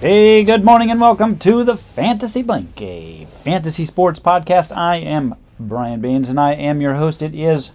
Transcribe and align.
Hey, 0.00 0.42
good 0.44 0.64
morning 0.64 0.90
and 0.90 0.98
welcome 0.98 1.38
to 1.40 1.62
the 1.62 1.76
Fantasy 1.76 2.40
Blink, 2.40 2.80
a 2.80 3.26
fantasy 3.26 3.84
sports 3.84 4.18
podcast. 4.18 4.74
I 4.74 4.96
am 4.96 5.34
Brian 5.58 6.00
Baines 6.00 6.30
and 6.30 6.40
I 6.40 6.54
am 6.54 6.80
your 6.80 6.94
host. 6.94 7.20
It 7.20 7.34
is 7.34 7.72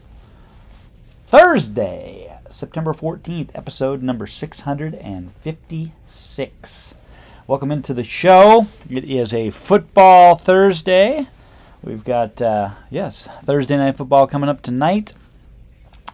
Thursday, 1.27 2.35
September 2.49 2.95
14th, 2.95 3.51
episode 3.53 4.01
number 4.01 4.25
656. 4.25 6.95
Welcome 7.45 7.71
into 7.71 7.93
the 7.93 8.03
show. 8.03 8.65
It 8.89 9.03
is 9.03 9.31
a 9.31 9.51
football 9.51 10.34
Thursday. 10.34 11.27
We've 11.84 12.03
got, 12.03 12.41
uh, 12.41 12.71
yes, 12.89 13.29
Thursday 13.43 13.77
night 13.77 13.98
football 13.98 14.26
coming 14.26 14.49
up 14.49 14.63
tonight. 14.63 15.13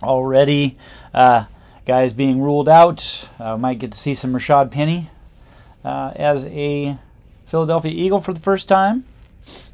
Already, 0.04 0.78
uh, 1.14 1.46
guys 1.86 2.12
being 2.12 2.42
ruled 2.42 2.68
out. 2.68 3.30
Uh, 3.40 3.56
might 3.56 3.80
get 3.80 3.94
to 3.94 3.98
see 3.98 4.14
some 4.14 4.34
Rashaad 4.34 4.72
Penny 4.72 5.10
uh, 5.84 6.12
as 6.16 6.46
a 6.46 6.98
Philadelphia 7.46 7.92
Eagle 7.92 8.20
for 8.20 8.34
the 8.34 8.40
first 8.40 8.68
time 8.68 9.04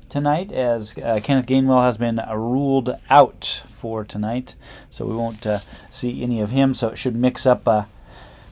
tonight, 0.09 0.51
as 0.51 0.97
uh, 0.97 1.19
Kenneth 1.21 1.47
Gainwell 1.47 1.83
has 1.83 1.97
been 1.97 2.21
ruled 2.33 2.97
out 3.09 3.63
for 3.67 4.03
tonight, 4.03 4.55
so 4.89 5.05
we 5.05 5.15
won't 5.15 5.45
uh, 5.45 5.59
see 5.91 6.23
any 6.23 6.41
of 6.41 6.51
him. 6.51 6.73
So 6.73 6.89
it 6.89 6.97
should 6.97 7.15
mix 7.15 7.45
up 7.45 7.67
uh, 7.67 7.83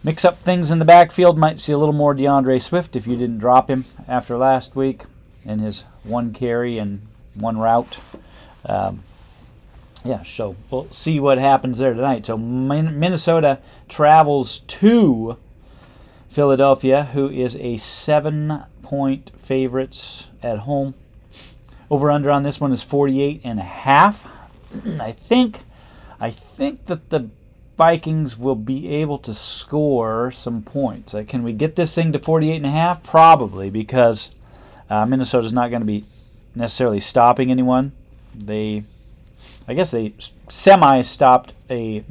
mix 0.04 0.26
up 0.26 0.38
things 0.38 0.72
in 0.72 0.80
the 0.80 0.86
backfield. 0.86 1.38
Might 1.38 1.60
see 1.60 1.72
a 1.72 1.78
little 1.78 1.94
more 1.94 2.14
D'Andre 2.14 2.60
Swift 2.60 2.96
if 2.96 3.08
you 3.08 3.16
didn't 3.16 3.40
drop 3.40 3.70
him 3.70 3.86
after 4.08 4.38
last 4.38 4.76
week 4.76 5.04
in 5.46 5.60
his 5.60 5.84
one 6.04 6.34
carry 6.34 6.78
and 6.78 7.02
one 7.36 7.58
route. 7.58 7.98
Um, 8.66 9.04
yeah, 10.04 10.24
so 10.24 10.56
we'll 10.70 10.86
see 10.86 11.20
what 11.20 11.40
happens 11.40 11.80
there 11.80 11.94
tonight. 11.94 12.28
So 12.28 12.38
Minnesota 12.38 13.60
travels 13.90 14.60
to 14.60 15.38
Philadelphia, 16.36 17.06
who 17.14 17.30
is 17.30 17.56
a 17.56 17.78
seven 17.78 18.64
point 18.82 19.32
favorites 19.38 20.28
at 20.44 20.60
home. 20.60 20.94
Over 21.90 22.12
under 22.12 22.30
on 22.30 22.44
this 22.44 22.60
one 22.60 22.74
is 22.74 22.84
48 22.84 23.40
and 23.46 23.58
a 23.58 23.64
half. 23.64 24.28
I 25.00 25.14
think 25.14 25.60
I 26.20 26.32
think 26.32 26.88
that 26.88 27.10
the 27.10 27.30
Vikings 27.78 28.38
will 28.38 28.56
be 28.56 28.90
able 28.90 29.18
to 29.20 29.34
score 29.34 30.30
some 30.30 30.62
points. 30.62 31.14
Like, 31.14 31.30
can 31.30 31.42
we 31.42 31.54
get 31.54 31.78
this 31.78 31.96
thing 31.96 32.12
to 32.12 32.20
48 32.20 32.58
and 32.58 32.66
a 32.66 32.70
half? 32.70 33.02
Probably 33.02 33.70
because 33.70 34.36
uh, 34.90 35.06
Minnesota's 35.06 35.54
not 35.54 35.72
going 35.72 35.84
to 35.84 35.88
be 35.88 36.04
necessarily 36.54 37.00
stopping 37.00 37.50
anyone. 37.50 37.94
They 38.36 38.84
I 39.70 39.74
guess 39.74 39.92
they 39.92 40.14
semi 40.50 41.00
stopped 41.00 41.54
a 41.70 42.04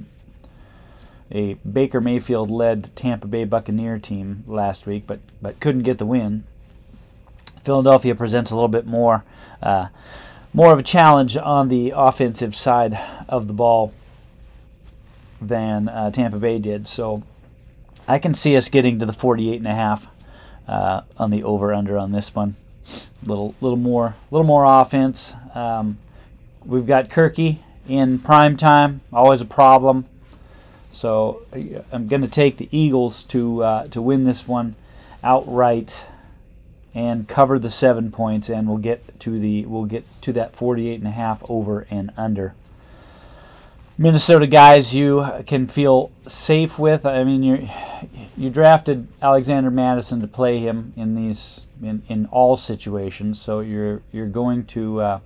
a 1.34 1.54
Baker 1.54 2.00
Mayfield 2.00 2.48
led 2.48 2.94
Tampa 2.94 3.26
Bay 3.26 3.44
Buccaneer 3.44 3.98
team 3.98 4.44
last 4.46 4.86
week, 4.86 5.06
but 5.06 5.18
but 5.42 5.60
couldn't 5.60 5.82
get 5.82 5.98
the 5.98 6.06
win. 6.06 6.44
Philadelphia 7.64 8.14
presents 8.14 8.50
a 8.50 8.54
little 8.54 8.68
bit 8.68 8.86
more 8.86 9.24
uh, 9.60 9.88
more 10.54 10.72
of 10.72 10.78
a 10.78 10.82
challenge 10.82 11.36
on 11.36 11.68
the 11.68 11.92
offensive 11.94 12.54
side 12.54 12.98
of 13.28 13.48
the 13.48 13.52
ball 13.52 13.92
than 15.42 15.88
uh, 15.88 16.10
Tampa 16.12 16.38
Bay 16.38 16.58
did. 16.58 16.86
So 16.86 17.24
I 18.06 18.18
can 18.20 18.32
see 18.32 18.56
us 18.56 18.68
getting 18.68 19.00
to 19.00 19.06
the 19.06 19.12
48 19.12 19.56
and 19.56 19.66
a 19.66 19.74
half 19.74 20.06
uh, 20.68 21.02
on 21.18 21.30
the 21.30 21.42
over 21.42 21.74
under 21.74 21.98
on 21.98 22.12
this 22.12 22.32
one. 22.34 22.54
Little 23.24 23.54
little 23.60 23.78
more 23.78 24.14
little 24.30 24.46
more 24.46 24.64
offense. 24.64 25.34
Um, 25.54 25.98
we've 26.64 26.86
got 26.86 27.08
Kirky 27.08 27.58
in 27.88 28.18
prime 28.20 28.56
time, 28.56 29.00
always 29.12 29.40
a 29.40 29.46
problem. 29.46 30.04
So 30.94 31.42
I'm 31.92 32.06
going 32.06 32.22
to 32.22 32.28
take 32.28 32.56
the 32.56 32.68
Eagles 32.70 33.24
to 33.24 33.64
uh, 33.64 33.86
to 33.88 34.00
win 34.00 34.24
this 34.24 34.46
one 34.46 34.76
outright 35.22 36.06
and 36.94 37.26
cover 37.26 37.58
the 37.58 37.70
seven 37.70 38.12
points, 38.12 38.48
and 38.48 38.68
we'll 38.68 38.78
get 38.78 39.18
to 39.20 39.38
the 39.40 39.66
we'll 39.66 39.86
get 39.86 40.04
to 40.22 40.32
that 40.34 40.54
48 40.54 41.00
and 41.00 41.08
a 41.08 41.10
half 41.10 41.42
over 41.50 41.86
and 41.90 42.12
under. 42.16 42.54
Minnesota 43.98 44.46
guys, 44.46 44.94
you 44.94 45.26
can 45.46 45.66
feel 45.66 46.12
safe 46.28 46.78
with. 46.78 47.04
I 47.04 47.24
mean, 47.24 47.42
you 47.42 47.68
you 48.36 48.50
drafted 48.50 49.08
Alexander 49.20 49.72
Mattison 49.72 50.20
to 50.20 50.28
play 50.28 50.58
him 50.58 50.92
in 50.96 51.16
these 51.16 51.66
in, 51.82 52.02
in 52.08 52.26
all 52.26 52.56
situations, 52.56 53.40
so 53.40 53.58
you're 53.58 54.00
you're 54.12 54.28
going 54.28 54.64
to 54.66 55.00
uh, 55.00 55.20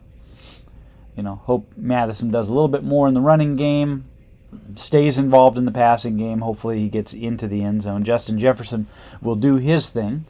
you 1.15 1.23
know 1.23 1.35
hope 1.35 1.71
Mattison 1.77 2.31
does 2.31 2.49
a 2.49 2.55
little 2.55 2.69
bit 2.69 2.85
more 2.85 3.07
in 3.07 3.13
the 3.13 3.21
running 3.21 3.55
game 3.57 4.05
stays 4.77 5.19
involved 5.19 5.59
in 5.59 5.65
the 5.65 5.73
passing 5.73 6.17
game. 6.17 6.41
Hopefully, 6.41 6.81
he 6.81 6.89
gets 6.89 7.13
into 7.13 7.47
the 7.47 7.63
end 7.63 7.83
zone. 7.83 8.05
Justin 8.05 8.39
Jefferson 8.39 8.87
will 9.21 9.37
do 9.37 9.57
his 9.57 9.91
thing, 9.91 10.25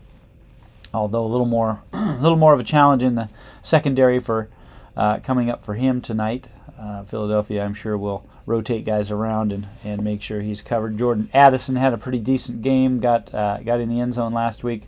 although 0.92 1.24
a 1.24 1.28
little 1.28 1.46
more, 1.46 1.82
a 1.92 2.18
little 2.20 2.38
more 2.38 2.52
of 2.52 2.60
a 2.60 2.64
challenge 2.64 3.02
in 3.02 3.14
the 3.14 3.28
secondary 3.62 4.20
for 4.20 4.48
uh, 4.96 5.18
coming 5.20 5.50
up 5.50 5.64
for 5.64 5.74
him 5.74 6.00
tonight. 6.00 6.48
Uh, 6.78 7.04
Philadelphia, 7.04 7.64
I'm 7.64 7.74
sure, 7.74 7.96
will 7.96 8.24
rotate 8.46 8.84
guys 8.84 9.10
around 9.10 9.52
and, 9.52 9.66
and 9.84 10.02
make 10.02 10.22
sure 10.22 10.40
he's 10.40 10.62
covered. 10.62 10.96
Jordan 10.96 11.28
Addison 11.34 11.76
had 11.76 11.92
a 11.92 11.98
pretty 11.98 12.18
decent 12.18 12.62
game. 12.62 12.98
Got 13.00 13.32
uh, 13.34 13.58
got 13.58 13.80
in 13.80 13.88
the 13.88 14.00
end 14.00 14.14
zone 14.14 14.32
last 14.32 14.64
week, 14.64 14.84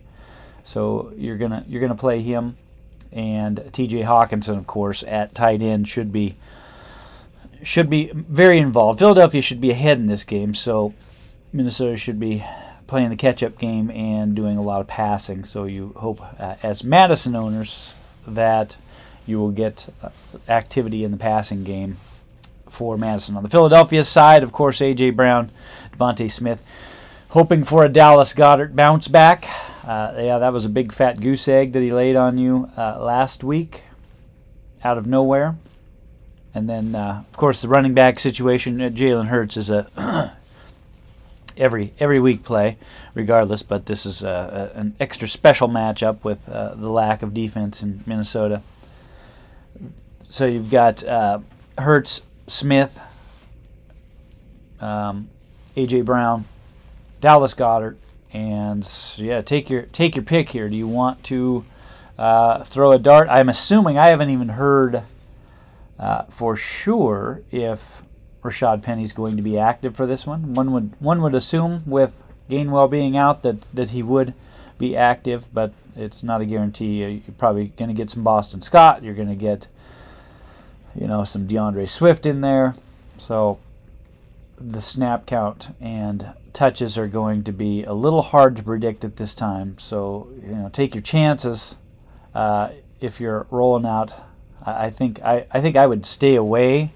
so 0.64 1.12
you're 1.16 1.36
gonna 1.36 1.64
you're 1.68 1.80
gonna 1.80 1.94
play 1.94 2.22
him. 2.22 2.56
And 3.12 3.70
T.J. 3.72 4.02
Hockenson, 4.02 4.56
of 4.56 4.68
course, 4.68 5.02
at 5.02 5.34
tight 5.34 5.62
end 5.62 5.88
should 5.88 6.12
be 6.12 6.36
should 7.62 7.90
be 7.90 8.10
very 8.14 8.58
involved. 8.58 8.98
Philadelphia 8.98 9.42
should 9.42 9.60
be 9.60 9.70
ahead 9.70 9.98
in 9.98 10.06
this 10.06 10.24
game, 10.24 10.54
so 10.54 10.94
Minnesota 11.52 11.96
should 11.96 12.20
be 12.20 12.44
playing 12.86 13.10
the 13.10 13.16
catch-up 13.16 13.58
game 13.58 13.90
and 13.90 14.34
doing 14.34 14.56
a 14.56 14.62
lot 14.62 14.80
of 14.80 14.86
passing. 14.86 15.44
So 15.44 15.64
you 15.64 15.92
hope, 15.96 16.20
uh, 16.40 16.56
as 16.62 16.82
Mattison 16.82 17.36
owners, 17.36 17.94
that 18.26 18.76
you 19.26 19.38
will 19.38 19.52
get 19.52 19.88
uh, 20.02 20.08
activity 20.48 21.04
in 21.04 21.10
the 21.10 21.16
passing 21.16 21.62
game 21.64 21.96
for 22.68 22.96
Mattison. 22.96 23.36
On 23.36 23.42
the 23.42 23.48
Philadelphia 23.48 24.02
side, 24.04 24.42
of 24.42 24.52
course, 24.52 24.80
A.J. 24.80 25.10
Brown, 25.10 25.50
DeVonta 25.92 26.30
Smith, 26.30 26.66
hoping 27.30 27.64
for 27.64 27.84
a 27.84 27.88
Dallas 27.88 28.34
Goedert 28.34 28.74
bounce 28.74 29.08
back. 29.08 29.46
Uh, 29.86 30.12
yeah, 30.16 30.38
that 30.38 30.52
was 30.52 30.64
a 30.64 30.68
big 30.68 30.92
fat 30.92 31.20
goose 31.20 31.46
egg 31.48 31.72
that 31.72 31.80
he 31.80 31.92
laid 31.92 32.16
on 32.16 32.38
you 32.38 32.70
uh, 32.76 33.02
last 33.02 33.44
week 33.44 33.84
out 34.82 34.98
of 34.98 35.06
nowhere. 35.06 35.56
And 36.54 36.68
then, 36.68 36.94
uh, 36.94 37.22
of 37.28 37.36
course, 37.36 37.62
the 37.62 37.68
running 37.68 37.94
back 37.94 38.18
situation. 38.18 38.80
Uh, 38.80 38.88
Jalen 38.88 39.26
Hurts 39.26 39.56
is 39.56 39.70
a 39.70 40.34
every 41.56 41.92
every 42.00 42.18
week 42.18 42.42
play, 42.42 42.76
regardless. 43.14 43.62
But 43.62 43.86
this 43.86 44.04
is 44.04 44.22
a, 44.22 44.72
a, 44.74 44.78
an 44.78 44.96
extra 44.98 45.28
special 45.28 45.68
matchup 45.68 46.24
with 46.24 46.48
uh, 46.48 46.74
the 46.74 46.88
lack 46.88 47.22
of 47.22 47.32
defense 47.32 47.82
in 47.82 48.02
Minnesota. 48.04 48.62
So 50.28 50.46
you've 50.46 50.70
got 50.70 51.04
uh, 51.04 51.40
Hurts, 51.78 52.22
Smith, 52.46 53.00
um, 54.80 55.28
AJ 55.76 56.04
Brown, 56.04 56.46
Dallas 57.20 57.54
Goedert, 57.54 57.96
and 58.32 58.88
yeah, 59.16 59.40
take 59.40 59.70
your 59.70 59.82
take 59.82 60.16
your 60.16 60.24
pick 60.24 60.50
here. 60.50 60.68
Do 60.68 60.76
you 60.76 60.88
want 60.88 61.22
to 61.24 61.64
uh, 62.18 62.64
throw 62.64 62.90
a 62.90 62.98
dart? 62.98 63.28
I'm 63.28 63.48
assuming 63.48 63.98
I 63.98 64.08
haven't 64.08 64.30
even 64.30 64.50
heard 64.50 65.02
uh, 66.00 66.22
for 66.24 66.56
sure 66.56 67.42
if 67.50 68.02
Rashaad 68.42 68.82
Penny's 68.82 69.12
going 69.12 69.36
to 69.36 69.42
be 69.42 69.58
active 69.58 69.94
for 69.94 70.06
this 70.06 70.26
one. 70.26 70.54
One 70.54 70.72
would 70.72 70.94
one 70.98 71.20
would 71.20 71.34
assume 71.34 71.82
with 71.86 72.24
Gainwell 72.48 72.90
being 72.90 73.16
out 73.16 73.42
that, 73.42 73.58
that 73.74 73.90
he 73.90 74.02
would 74.02 74.34
be 74.78 74.96
active, 74.96 75.52
but 75.52 75.72
it's 75.94 76.22
not 76.22 76.40
a 76.40 76.46
guarantee. 76.46 77.04
You're 77.04 77.20
probably 77.36 77.68
going 77.68 77.88
to 77.88 77.94
get 77.94 78.10
some 78.10 78.24
Boston 78.24 78.62
Scott. 78.62 79.02
You're 79.02 79.14
going 79.14 79.28
to 79.28 79.34
get 79.34 79.68
you 80.94 81.06
know 81.06 81.22
some 81.24 81.46
D'Andre 81.46 81.84
Swift 81.84 82.24
in 82.24 82.40
there. 82.40 82.74
So 83.18 83.58
the 84.58 84.80
snap 84.80 85.26
count 85.26 85.68
and 85.80 86.32
touches 86.54 86.96
are 86.96 87.08
going 87.08 87.44
to 87.44 87.52
be 87.52 87.84
a 87.84 87.92
little 87.92 88.22
hard 88.22 88.56
to 88.56 88.62
predict 88.62 89.04
at 89.04 89.16
this 89.16 89.34
time. 89.34 89.78
So 89.78 90.28
you 90.42 90.54
know 90.54 90.70
take 90.70 90.94
your 90.94 91.02
chances 91.02 91.76
uh, 92.34 92.70
if 93.00 93.20
you're 93.20 93.46
rolling 93.50 93.84
out 93.84 94.14
I 94.64 94.90
think 94.90 95.22
I, 95.22 95.46
I 95.50 95.60
think 95.60 95.76
I 95.76 95.86
would 95.86 96.04
stay 96.06 96.34
away 96.34 96.90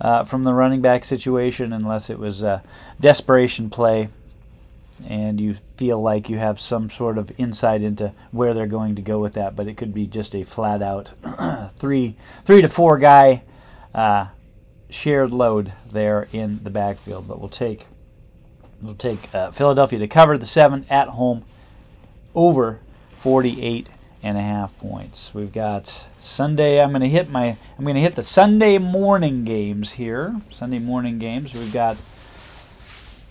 uh, 0.00 0.24
from 0.24 0.44
the 0.44 0.52
running 0.52 0.80
back 0.80 1.04
situation 1.04 1.72
unless 1.72 2.10
it 2.10 2.18
was 2.18 2.42
a 2.42 2.62
desperation 3.00 3.70
play 3.70 4.08
and 5.06 5.40
you 5.40 5.56
feel 5.76 6.00
like 6.00 6.28
you 6.28 6.38
have 6.38 6.58
some 6.58 6.90
sort 6.90 7.18
of 7.18 7.30
insight 7.38 7.82
into 7.82 8.12
where 8.30 8.52
they're 8.54 8.66
going 8.66 8.96
to 8.96 9.02
go 9.02 9.20
with 9.20 9.34
that. 9.34 9.54
But 9.54 9.68
it 9.68 9.76
could 9.76 9.94
be 9.94 10.06
just 10.06 10.34
a 10.34 10.42
flat 10.42 10.82
out 10.82 11.12
three 11.78 12.16
three 12.44 12.62
to 12.62 12.68
four 12.68 12.98
guy 12.98 13.42
uh, 13.94 14.28
shared 14.90 15.30
load 15.30 15.72
there 15.90 16.28
in 16.32 16.62
the 16.64 16.70
backfield. 16.70 17.28
But 17.28 17.38
we'll 17.38 17.48
take 17.48 17.86
we'll 18.82 18.94
take 18.94 19.32
uh, 19.34 19.50
Philadelphia 19.50 19.98
to 20.00 20.08
cover 20.08 20.36
the 20.36 20.46
seven 20.46 20.84
at 20.90 21.08
home 21.08 21.44
over 22.34 22.80
48 23.10 23.88
and 24.22 24.36
a 24.36 24.42
half 24.42 24.76
points. 24.78 25.32
We've 25.34 25.52
got 25.52 26.06
Sunday. 26.20 26.82
I'm 26.82 26.90
going 26.90 27.02
to 27.02 27.08
hit 27.08 27.30
my. 27.30 27.56
I'm 27.78 27.84
going 27.84 27.94
to 27.94 28.00
hit 28.00 28.16
the 28.16 28.22
Sunday 28.22 28.78
morning 28.78 29.44
games 29.44 29.92
here. 29.92 30.40
Sunday 30.50 30.78
morning 30.78 31.18
games. 31.18 31.54
We've 31.54 31.72
got 31.72 31.96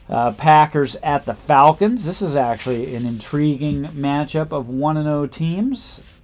Uh, 0.10 0.32
Packers 0.32 0.96
at 1.04 1.26
the 1.26 1.34
Falcons. 1.34 2.06
This 2.06 2.22
is 2.22 2.38
actually 2.38 2.96
an 2.96 3.06
intriguing 3.06 3.88
matchup 3.88 4.54
of 4.54 4.70
1 4.70 4.96
and 4.96 5.06
0 5.06 5.28
teams 5.28 6.20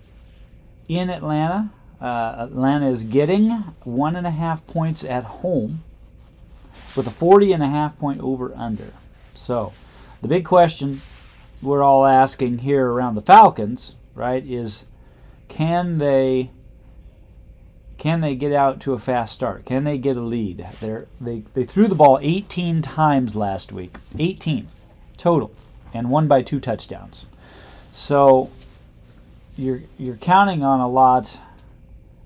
in 0.88 1.10
Atlanta. 1.10 1.70
Uh, 2.00 2.36
Atlanta 2.48 2.88
is 2.90 3.04
getting 3.04 3.50
one 3.84 4.16
and 4.16 4.26
a 4.26 4.32
half 4.32 4.66
points 4.68 5.04
at 5.04 5.26
home 5.26 5.84
with 6.96 7.08
a 7.08 7.10
40 7.10 7.52
and 7.52 7.62
a 7.62 7.68
half 7.68 8.00
point 8.00 8.22
over 8.22 8.54
under. 8.56 8.94
So, 9.34 9.74
the 10.22 10.30
big 10.30 10.46
question 10.46 11.02
we're 11.62 11.84
all 11.84 12.06
asking 12.06 12.60
here 12.60 12.88
around 12.88 13.16
the 13.16 13.22
Falcons, 13.22 13.96
right, 14.16 14.46
is 14.46 14.86
can 15.48 15.98
they 15.98 16.52
can 17.98 18.22
they 18.22 18.36
get 18.36 18.52
out 18.52 18.82
to 18.82 18.94
a 18.94 19.00
fast 19.00 19.34
start? 19.34 19.66
Can 19.66 19.84
they 19.84 19.98
get 19.98 20.16
a 20.16 20.22
lead? 20.22 20.66
They're, 20.82 21.08
they 21.22 21.44
they 21.54 21.64
threw 21.64 21.88
the 21.88 21.96
ball 21.96 22.20
18 22.22 22.82
times 22.82 23.36
last 23.36 23.72
week, 23.72 23.98
18 24.18 24.68
total, 25.16 25.52
and 25.94 26.10
won 26.10 26.28
by 26.28 26.42
two 26.42 26.60
touchdowns. 26.60 27.26
So 27.92 28.50
you're 29.56 29.84
you're 29.98 30.18
counting 30.18 30.64
on 30.64 30.80
a 30.80 30.90
lot 30.90 31.40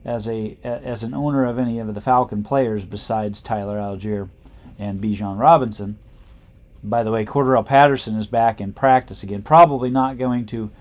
as 0.06 0.28
a 0.28 0.58
as 0.64 1.04
an 1.04 1.14
owner 1.14 1.46
of 1.46 1.60
any 1.60 1.80
of 1.80 1.94
the 1.94 2.02
Falcon 2.02 2.44
players 2.44 2.86
besides 2.86 3.42
Tyler 3.42 3.78
Allgeier 3.78 4.30
and 4.80 5.02
Bijan 5.02 5.38
Robinson. 5.38 6.00
By 6.84 7.04
the 7.04 7.12
way, 7.12 7.26
Cordarrelle 7.26 7.66
Patterson 7.66 8.18
is 8.18 8.28
back 8.28 8.62
in 8.62 8.72
practice 8.72 9.24
again. 9.24 9.42
Probably 9.42 9.90
not 9.90 10.18
going 10.18 10.46
to 10.48 10.72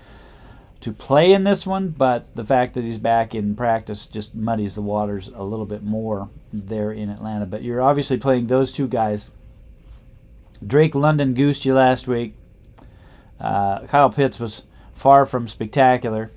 to 0.81 0.91
play 0.91 1.33
in 1.33 1.43
this 1.43 1.65
one, 1.65 1.89
but 1.89 2.35
the 2.35 2.43
fact 2.43 2.73
that 2.75 2.83
he's 2.83 2.97
back 2.97 3.33
in 3.33 3.55
practice 3.55 4.07
just 4.07 4.35
muddies 4.35 4.75
the 4.75 4.81
waters 4.81 5.29
a 5.33 5.43
little 5.43 5.65
bit 5.65 5.83
more 5.83 6.29
there 6.53 6.91
in 6.91 7.09
Atlanta. 7.09 7.45
But 7.45 7.63
you're 7.63 7.81
obviously 7.81 8.17
playing 8.17 8.47
those 8.47 8.71
two 8.71 8.87
guys. 8.87 9.31
Drake 10.65 10.95
London 10.95 11.33
goosed 11.33 11.65
you 11.65 11.73
last 11.73 12.07
week. 12.07 12.35
Uh, 13.39 13.85
Kyle 13.87 14.11
Pitts 14.11 14.39
was 14.39 14.63
far 14.93 15.25
from 15.25 15.47
spectacular, 15.47 16.31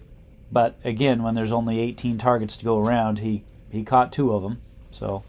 but 0.53 0.79
again, 0.85 1.23
when 1.23 1.35
there's 1.35 1.53
only 1.53 1.79
18 1.79 2.19
targets 2.19 2.57
to 2.59 2.65
go 2.65 2.79
around, 2.79 3.21
he 3.21 3.45
he 3.71 3.85
caught 3.85 4.13
two 4.13 4.35
of 4.35 4.43
them, 4.43 4.61
so 4.91 5.23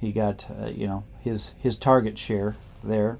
he 0.00 0.10
got 0.10 0.46
uh, 0.50 0.66
you 0.66 0.86
know 0.86 1.04
his 1.20 1.54
his 1.60 1.76
target 1.76 2.18
share 2.18 2.56
there 2.82 3.18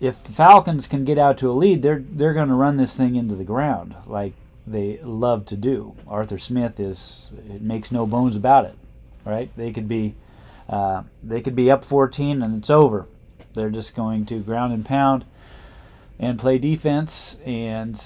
if 0.00 0.22
the 0.22 0.32
Falcons 0.32 0.86
can 0.86 1.04
get 1.04 1.18
out 1.18 1.38
to 1.38 1.50
a 1.50 1.52
lead, 1.52 1.82
they're 1.82 2.02
they're 2.08 2.34
going 2.34 2.48
to 2.48 2.54
run 2.54 2.76
this 2.76 2.96
thing 2.96 3.16
into 3.16 3.34
the 3.34 3.44
ground 3.44 3.94
like 4.06 4.32
they 4.66 4.98
love 5.02 5.46
to 5.46 5.56
do. 5.56 5.96
Arthur 6.06 6.38
Smith 6.38 6.78
is 6.78 7.30
it 7.48 7.62
makes 7.62 7.90
no 7.90 8.06
bones 8.06 8.36
about 8.36 8.66
it, 8.66 8.74
right? 9.24 9.50
They 9.56 9.72
could 9.72 9.88
be 9.88 10.14
uh, 10.68 11.04
they 11.22 11.40
could 11.40 11.56
be 11.56 11.70
up 11.70 11.84
14 11.84 12.42
and 12.42 12.58
it's 12.58 12.70
over. 12.70 13.06
They're 13.54 13.70
just 13.70 13.96
going 13.96 14.26
to 14.26 14.40
ground 14.40 14.72
and 14.72 14.84
pound 14.84 15.24
and 16.18 16.38
play 16.38 16.58
defense 16.58 17.38
and 17.44 18.00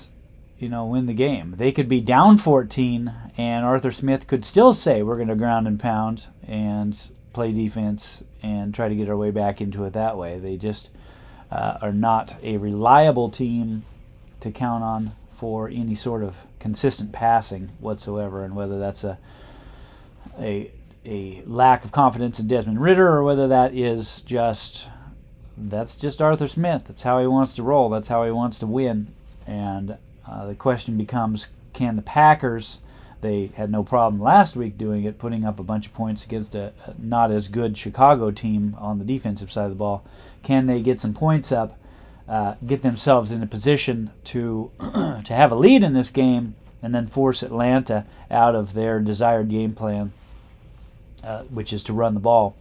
you 0.59 0.69
know 0.69 0.87
win 0.87 1.07
the 1.07 1.15
game. 1.15 1.55
They 1.57 1.73
could 1.73 1.89
be 1.89 2.01
down 2.01 2.39
14 2.39 3.13
and 3.37 3.65
Arthur 3.65 3.93
Smith 3.93 4.27
could 4.27 4.45
still 4.45 4.73
say 4.73 5.03
we're 5.03 5.17
going 5.17 5.29
to 5.29 5.35
ground 5.35 5.67
and 5.67 5.79
pound 5.79 6.27
and 6.47 7.11
play 7.33 7.53
defense 7.53 8.25
and 8.43 8.75
try 8.75 8.89
to 8.89 8.95
get 8.95 9.09
our 9.09 9.17
way 9.17 9.31
back 9.31 9.61
into 9.61 9.85
it 9.85 9.93
that 9.93 10.17
way. 10.17 10.39
They 10.39 10.57
just 10.57 10.91
uh, 11.53 11.79
are 11.83 11.93
not 11.93 12.35
a 12.43 12.57
reliable 12.57 13.29
team 13.29 13.85
to 14.41 14.51
count 14.51 14.83
on 14.83 15.13
for 15.31 15.69
any 15.69 15.95
sort 15.95 16.23
of 16.23 16.39
consistent 16.59 17.13
passing 17.13 17.69
whatsoever, 17.79 18.43
and 18.43 18.57
whether 18.57 18.79
that's 18.79 19.05
a 19.05 19.19
a 20.41 20.71
a 21.05 21.43
lack 21.47 21.85
of 21.85 21.93
confidence 21.93 22.41
in 22.41 22.47
Desmond 22.47 22.81
Ridder 22.81 23.09
or 23.09 23.23
whether 23.23 23.49
that 23.49 23.75
is 23.75 24.23
just 24.23 24.89
that's 25.57 25.97
just 25.97 26.23
Arthur 26.23 26.49
Smith. 26.49 26.85
That's 26.87 27.03
how 27.03 27.21
he 27.21 27.27
wants 27.27 27.53
to 27.55 27.63
roll. 27.63 27.91
That's 27.91 28.09
how 28.09 28.25
he 28.25 28.31
wants 28.31 28.59
to 28.61 28.67
win. 28.67 29.13
And 29.47 29.99
uh, 30.27 30.47
the 30.47 30.55
question 30.55 30.97
becomes, 30.97 31.49
can 31.75 31.97
the 31.97 32.03
Packers? 32.03 32.79
They 33.21 33.51
had 33.55 33.71
no 33.71 33.85
problem 33.85 34.23
last 34.23 34.57
week 34.57 34.79
doing 34.79 35.05
it, 35.05 35.19
putting 35.19 35.45
up 35.45 35.61
a 35.61 35.63
bunch 35.63 35.87
of 35.87 35.93
points 35.93 36.25
against 36.25 36.55
a, 36.55 36.73
a 36.87 36.95
not 36.99 37.31
as 37.31 37.49
good 37.49 37.77
Chicago 37.77 38.31
team 38.31 38.75
on 38.79 38.99
the 38.99 39.05
defensive 39.05 39.53
side 39.53 39.65
of 39.65 39.71
the 39.71 39.77
ball. 39.77 40.05
Can 40.43 40.67
they 40.67 40.81
get 40.81 41.01
some 41.01 41.15
points 41.15 41.53
up, 41.53 41.79
uh, 42.29 42.55
get 42.67 42.83
themselves 42.83 43.31
in 43.31 43.43
a 43.43 43.47
position 43.47 44.11
to 44.25 44.71
to 44.81 45.33
have 45.33 45.53
a 45.53 45.55
lead 45.55 45.83
in 45.83 45.95
this 45.95 46.11
game, 46.11 46.55
and 46.83 46.95
then 46.95 47.07
force 47.07 47.43
Atlanta 47.43 48.07
out 48.31 48.55
of 48.55 48.75
their 48.75 49.01
desired 49.01 49.49
game 49.49 49.75
plan, 49.75 50.13
uh, 51.23 51.43
which 51.45 51.73
is 51.73 51.85
to 51.85 51.93
run 51.93 52.15
the 52.15 52.21
ball? 52.21 52.57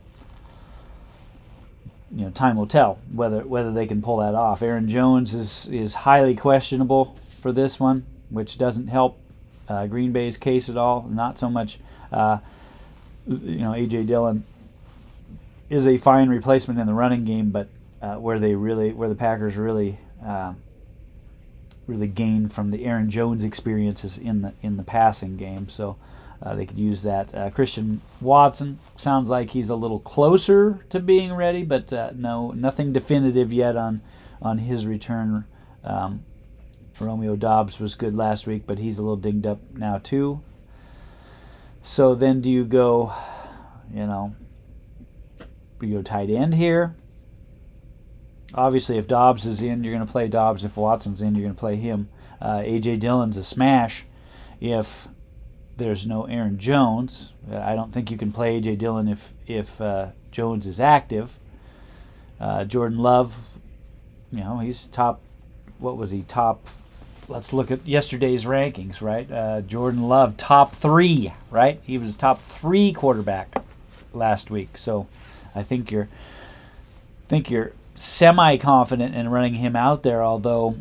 You 2.13 2.25
know, 2.25 2.29
time 2.29 2.57
will 2.57 2.67
tell 2.67 2.99
whether 3.11 3.41
whether 3.41 3.71
they 3.71 3.87
can 3.87 4.01
pull 4.01 4.17
that 4.17 4.35
off. 4.35 4.61
Aaron 4.61 4.89
Jones 4.89 5.33
is 5.33 5.67
is 5.69 5.95
highly 5.95 6.35
questionable 6.35 7.17
for 7.39 7.51
this 7.51 7.79
one, 7.79 8.05
which 8.29 8.57
doesn't 8.57 8.87
help 8.87 9.17
uh, 9.67 9.87
Green 9.87 10.11
Bay's 10.11 10.37
case 10.37 10.69
at 10.69 10.77
all. 10.77 11.07
Not 11.09 11.39
so 11.39 11.49
much. 11.49 11.79
Uh, 12.11 12.39
you 13.27 13.59
know, 13.59 13.71
AJ 13.71 14.07
Dillon 14.07 14.43
is 15.71 15.87
a 15.87 15.95
fine 15.97 16.27
replacement 16.27 16.77
in 16.81 16.85
the 16.85 16.93
running 16.93 17.23
game, 17.23 17.49
but 17.49 17.69
uh, 18.01 18.15
where 18.15 18.39
they 18.39 18.55
really, 18.55 18.91
where 18.91 19.07
the 19.07 19.15
Packers 19.15 19.55
really, 19.55 19.97
uh, 20.23 20.53
really 21.87 22.07
gain 22.07 22.49
from 22.49 22.71
the 22.71 22.83
Aaron 22.83 23.09
Jones 23.09 23.45
experiences 23.45 24.17
in 24.17 24.41
the 24.41 24.53
in 24.61 24.75
the 24.75 24.83
passing 24.83 25.37
game. 25.37 25.69
So 25.69 25.95
uh, 26.43 26.55
they 26.55 26.65
could 26.65 26.77
use 26.77 27.03
that. 27.03 27.33
Uh, 27.33 27.49
Christian 27.51 28.01
Watson 28.19 28.79
sounds 28.97 29.29
like 29.29 29.51
he's 29.51 29.69
a 29.69 29.75
little 29.75 30.01
closer 30.01 30.85
to 30.89 30.99
being 30.99 31.33
ready, 31.33 31.63
but 31.63 31.93
uh, 31.93 32.11
no, 32.15 32.51
nothing 32.51 32.91
definitive 32.91 33.53
yet 33.53 33.77
on 33.77 34.01
on 34.41 34.57
his 34.57 34.85
return. 34.85 35.45
Um, 35.85 36.25
Romeo 36.99 37.37
Doubs 37.37 37.79
was 37.79 37.95
good 37.95 38.13
last 38.13 38.45
week, 38.45 38.63
but 38.67 38.77
he's 38.77 38.99
a 38.99 39.03
little 39.03 39.15
dinged 39.15 39.47
up 39.47 39.59
now 39.73 39.99
too. 39.99 40.41
So 41.81 42.13
then, 42.13 42.41
do 42.41 42.49
you 42.49 42.65
go, 42.65 43.13
you 43.91 44.05
know, 44.05 44.35
you 45.83 45.95
go 45.95 46.01
tight 46.01 46.29
end 46.29 46.53
here. 46.53 46.95
Obviously, 48.53 48.97
if 48.97 49.07
Doubs 49.07 49.45
is 49.45 49.61
in, 49.61 49.83
you're 49.83 49.93
going 49.93 50.05
to 50.05 50.11
play 50.11 50.27
Doubs. 50.27 50.65
If 50.65 50.75
Watson's 50.75 51.21
in, 51.21 51.35
you're 51.35 51.43
going 51.43 51.55
to 51.55 51.59
play 51.59 51.77
him. 51.77 52.09
Uh, 52.41 52.61
A.J. 52.65 52.97
Dillon's 52.97 53.37
a 53.37 53.43
smash. 53.43 54.05
If 54.59 55.07
there's 55.77 56.05
no 56.05 56.25
Aaron 56.25 56.59
Jones, 56.59 57.33
uh, 57.49 57.57
I 57.57 57.75
don't 57.75 57.93
think 57.93 58.11
you 58.11 58.17
can 58.17 58.31
play 58.31 58.57
A.J. 58.57 58.75
Dillon 58.75 59.07
if 59.07 59.33
if 59.47 59.79
uh, 59.79 60.07
Jones 60.31 60.67
is 60.67 60.79
active. 60.79 61.37
Uh, 62.39 62.65
Jordan 62.65 62.97
Love, 62.97 63.35
you 64.31 64.39
know, 64.39 64.59
he's 64.59 64.85
top. 64.85 65.21
What 65.77 65.97
was 65.97 66.11
he 66.11 66.23
top? 66.23 66.67
Let's 67.27 67.53
look 67.53 67.71
at 67.71 67.87
yesterday's 67.87 68.43
rankings, 68.43 69.01
right? 69.01 69.31
Uh, 69.31 69.61
Jordan 69.61 70.09
Love, 70.09 70.35
top 70.37 70.75
three, 70.75 71.31
right? 71.49 71.79
He 71.83 71.97
was 71.97 72.15
top 72.15 72.41
three 72.41 72.91
quarterback 72.91 73.63
last 74.13 74.51
week. 74.51 74.77
So 74.77 75.07
I 75.55 75.63
think 75.63 75.91
you're 75.91 76.07
think 77.27 77.49
you're 77.49 77.71
semi 77.95 78.57
confident 78.57 79.15
in 79.15 79.29
running 79.29 79.55
him 79.55 79.75
out 79.75 80.03
there, 80.03 80.23
although 80.23 80.77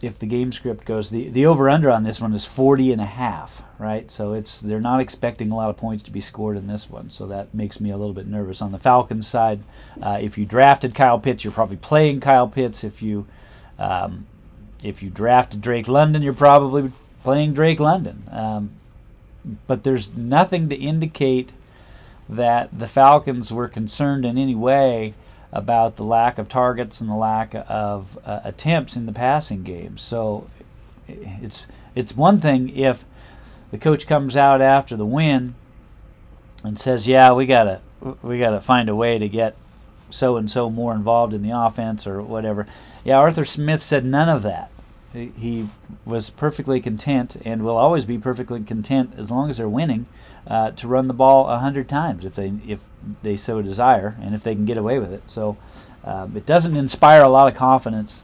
if 0.00 0.18
the 0.18 0.26
game 0.26 0.50
script 0.50 0.84
goes 0.84 1.10
the, 1.10 1.28
the 1.28 1.46
over 1.46 1.70
under 1.70 1.88
on 1.88 2.02
this 2.02 2.20
one 2.20 2.32
is 2.32 2.44
40 2.44 2.92
and 2.92 3.00
a 3.00 3.06
half 3.06 3.62
right? 3.82 4.10
So 4.12 4.32
it's 4.32 4.60
they're 4.60 4.80
not 4.80 5.00
expecting 5.00 5.50
a 5.50 5.56
lot 5.56 5.68
of 5.68 5.76
points 5.76 6.04
to 6.04 6.12
be 6.12 6.20
scored 6.20 6.56
in 6.56 6.68
this 6.68 6.88
one. 6.88 7.10
So 7.10 7.26
that 7.26 7.52
makes 7.52 7.80
me 7.80 7.90
a 7.90 7.96
little 7.96 8.14
bit 8.14 8.28
nervous. 8.28 8.62
On 8.62 8.70
the 8.70 8.78
falcons 8.78 9.26
side 9.26 9.60
uh, 10.00 10.18
if 10.22 10.38
you 10.38 10.46
drafted 10.46 10.94
kyle 10.94 11.18
pitts 11.18 11.42
you're 11.42 11.52
probably 11.52 11.76
playing 11.76 12.20
kyle 12.20 12.48
pitts. 12.48 12.84
If 12.84 13.02
you 13.02 13.26
um, 13.80 14.26
if 14.84 15.02
you 15.02 15.10
drafted 15.10 15.60
drake 15.60 15.88
london 15.88 16.22
you're 16.22 16.32
probably 16.32 16.92
playing 17.24 17.54
drake 17.54 17.80
london. 17.80 18.22
Um, 18.30 18.70
but 19.66 19.82
there's 19.82 20.16
nothing 20.16 20.68
to 20.68 20.76
indicate 20.76 21.52
that 22.36 22.68
the 22.76 22.86
falcons 22.86 23.52
were 23.52 23.68
concerned 23.68 24.24
in 24.24 24.38
any 24.38 24.54
way 24.54 25.14
about 25.52 25.96
the 25.96 26.04
lack 26.04 26.38
of 26.38 26.48
targets 26.48 27.00
and 27.00 27.10
the 27.10 27.14
lack 27.14 27.54
of 27.68 28.18
uh, 28.24 28.40
attempts 28.42 28.96
in 28.96 29.06
the 29.06 29.12
passing 29.12 29.62
game. 29.62 29.98
So 29.98 30.48
it's 31.06 31.66
it's 31.94 32.16
one 32.16 32.40
thing 32.40 32.70
if 32.70 33.04
the 33.70 33.78
coach 33.78 34.06
comes 34.06 34.36
out 34.36 34.62
after 34.62 34.96
the 34.96 35.06
win 35.06 35.54
and 36.64 36.78
says, 36.78 37.06
"Yeah, 37.06 37.32
we 37.32 37.46
gotta 37.46 37.80
we 38.22 38.38
gotta 38.38 38.60
find 38.60 38.88
a 38.88 38.96
way 38.96 39.18
to 39.18 39.28
get 39.28 39.56
so 40.10 40.36
and 40.36 40.50
so 40.50 40.70
more 40.70 40.94
involved 40.94 41.34
in 41.34 41.42
the 41.42 41.50
offense 41.50 42.06
or 42.06 42.22
whatever." 42.22 42.66
Yeah, 43.04 43.16
Arthur 43.16 43.44
Smith 43.44 43.82
said 43.82 44.04
none 44.04 44.28
of 44.28 44.42
that. 44.42 44.70
He 45.12 45.68
was 46.06 46.30
perfectly 46.30 46.80
content 46.80 47.36
and 47.44 47.62
will 47.62 47.76
always 47.76 48.06
be 48.06 48.16
perfectly 48.16 48.62
content 48.62 49.12
as 49.18 49.30
long 49.30 49.50
as 49.50 49.58
they're 49.58 49.68
winning 49.68 50.06
uh, 50.46 50.70
to 50.72 50.88
run 50.88 51.08
the 51.08 51.14
ball 51.14 51.48
a 51.48 51.58
hundred 51.58 51.88
times 51.88 52.24
if 52.24 52.34
they 52.34 52.52
if 52.66 52.80
they 53.22 53.36
so 53.36 53.62
desire 53.62 54.16
and 54.20 54.34
if 54.34 54.42
they 54.42 54.54
can 54.54 54.64
get 54.64 54.76
away 54.76 54.98
with 54.98 55.12
it. 55.12 55.28
So 55.28 55.56
um, 56.04 56.36
it 56.36 56.46
doesn't 56.46 56.76
inspire 56.76 57.22
a 57.22 57.28
lot 57.28 57.46
of 57.46 57.54
confidence 57.54 58.22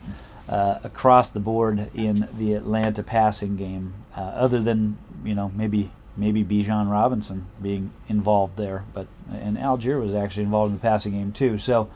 uh, 0.48 0.78
across 0.82 1.30
the 1.30 1.40
board 1.40 1.90
in 1.94 2.28
the 2.32 2.54
Atlanta 2.54 3.02
passing 3.02 3.56
game, 3.56 3.94
uh, 4.16 4.20
other 4.20 4.60
than 4.60 4.98
you 5.24 5.34
know 5.34 5.52
maybe 5.54 5.90
maybe 6.16 6.44
Bijan 6.44 6.90
Robinson 6.90 7.46
being 7.62 7.92
involved 8.08 8.56
there, 8.56 8.84
but 8.92 9.06
and 9.32 9.56
Allgeier 9.56 10.00
was 10.00 10.14
actually 10.14 10.44
involved 10.44 10.70
in 10.72 10.78
the 10.78 10.82
passing 10.82 11.12
game 11.12 11.32
too. 11.32 11.58
So 11.58 11.88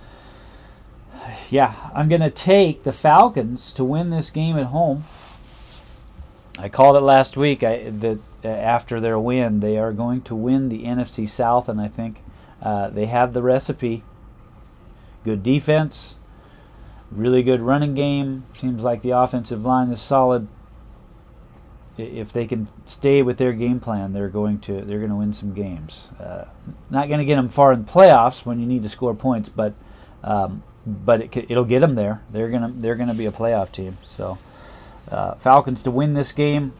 yeah, 1.50 1.90
I'm 1.94 2.08
going 2.08 2.20
to 2.20 2.30
take 2.30 2.82
the 2.84 2.92
Falcons 2.92 3.72
to 3.74 3.84
win 3.84 4.10
this 4.10 4.30
game 4.30 4.58
at 4.58 4.66
home. 4.66 5.04
I 6.58 6.68
called 6.68 6.96
it 6.96 7.00
last 7.00 7.36
week 7.36 7.62
I, 7.62 7.88
that 7.90 8.18
uh, 8.44 8.48
after 8.48 9.00
their 9.00 9.18
win, 9.18 9.60
they 9.60 9.78
are 9.78 9.92
going 9.92 10.22
to 10.22 10.34
win 10.34 10.68
the 10.68 10.84
NFC 10.84 11.28
South, 11.28 11.68
and 11.68 11.80
I 11.80 11.88
think 11.88 12.22
uh, 12.60 12.90
they 12.90 13.06
have 13.06 13.32
the 13.32 13.42
recipe. 13.42 14.04
Good 15.24 15.42
defense, 15.42 16.16
really 17.10 17.42
good 17.42 17.60
running 17.60 17.94
game. 17.94 18.44
Seems 18.52 18.82
like 18.82 19.02
the 19.02 19.10
offensive 19.10 19.64
line 19.64 19.90
is 19.90 20.00
solid. 20.00 20.48
If 21.96 22.32
they 22.32 22.46
can 22.46 22.68
stay 22.86 23.22
with 23.22 23.38
their 23.38 23.52
game 23.52 23.78
plan, 23.78 24.12
they're 24.12 24.28
going 24.28 24.58
to 24.60 24.80
they're 24.80 24.98
going 24.98 25.10
to 25.10 25.16
win 25.16 25.32
some 25.32 25.52
games. 25.54 26.10
Uh, 26.18 26.46
not 26.90 27.08
going 27.08 27.20
to 27.20 27.24
get 27.24 27.36
them 27.36 27.48
far 27.48 27.72
in 27.72 27.84
the 27.84 27.90
playoffs 27.90 28.44
when 28.44 28.58
you 28.58 28.66
need 28.66 28.82
to 28.82 28.88
score 28.88 29.14
points, 29.14 29.48
but 29.48 29.74
um, 30.24 30.62
but 30.86 31.36
it, 31.36 31.50
will 31.50 31.64
get 31.64 31.80
them 31.80 31.94
there. 31.94 32.22
They're 32.30 32.48
gonna 32.48 32.72
they're 32.74 32.94
gonna 32.94 33.14
be 33.14 33.26
a 33.26 33.30
playoff 33.30 33.72
team. 33.72 33.98
So 34.02 34.38
uh, 35.12 35.34
Falcons 35.34 35.82
to 35.82 35.90
win 35.90 36.14
this 36.14 36.32
game. 36.32 36.72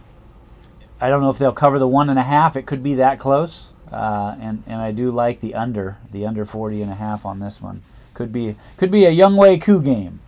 I 1.01 1.09
don't 1.09 1.21
know 1.21 1.31
if 1.31 1.39
they'll 1.39 1.53
cover 1.53 1.79
the 1.79 1.89
one 1.89 2.09
and 2.09 2.19
a 2.19 2.23
half. 2.23 2.57
It 2.57 2.67
could 2.67 2.83
be 2.83 2.95
that 2.95 3.19
close. 3.19 3.75
Uh, 3.91 4.37
and 4.41 4.63
and 4.67 4.81
I 4.81 4.91
do 4.91 5.11
like 5.11 5.41
the 5.41 5.55
under 5.55 5.99
the 6.11 6.25
under 6.27 6.45
40 6.47 6.81
and 6.81 6.91
a 6.91 6.95
half 6.95 7.27
on 7.27 7.41
this 7.41 7.61
one. 7.61 7.83
Could 8.15 8.33
be 8.33 8.57
could 8.79 8.91
be 8.91 9.05
a 9.05 9.11
Younghoe 9.11 9.61
Koo 9.61 9.83
game. 9.83 10.21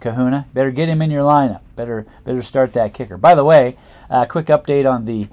Kahuna, 0.00 0.46
better 0.54 0.70
get 0.70 0.88
him 0.88 1.02
in 1.02 1.10
your 1.10 1.22
lineup. 1.22 1.60
Better 1.76 2.06
better 2.24 2.42
start 2.42 2.72
that 2.72 2.94
kicker. 2.94 3.18
By 3.18 3.34
the 3.34 3.44
way, 3.44 3.76
uh, 4.08 4.24
quick 4.24 4.46
update 4.46 4.90
on 4.90 5.04
the 5.04 5.28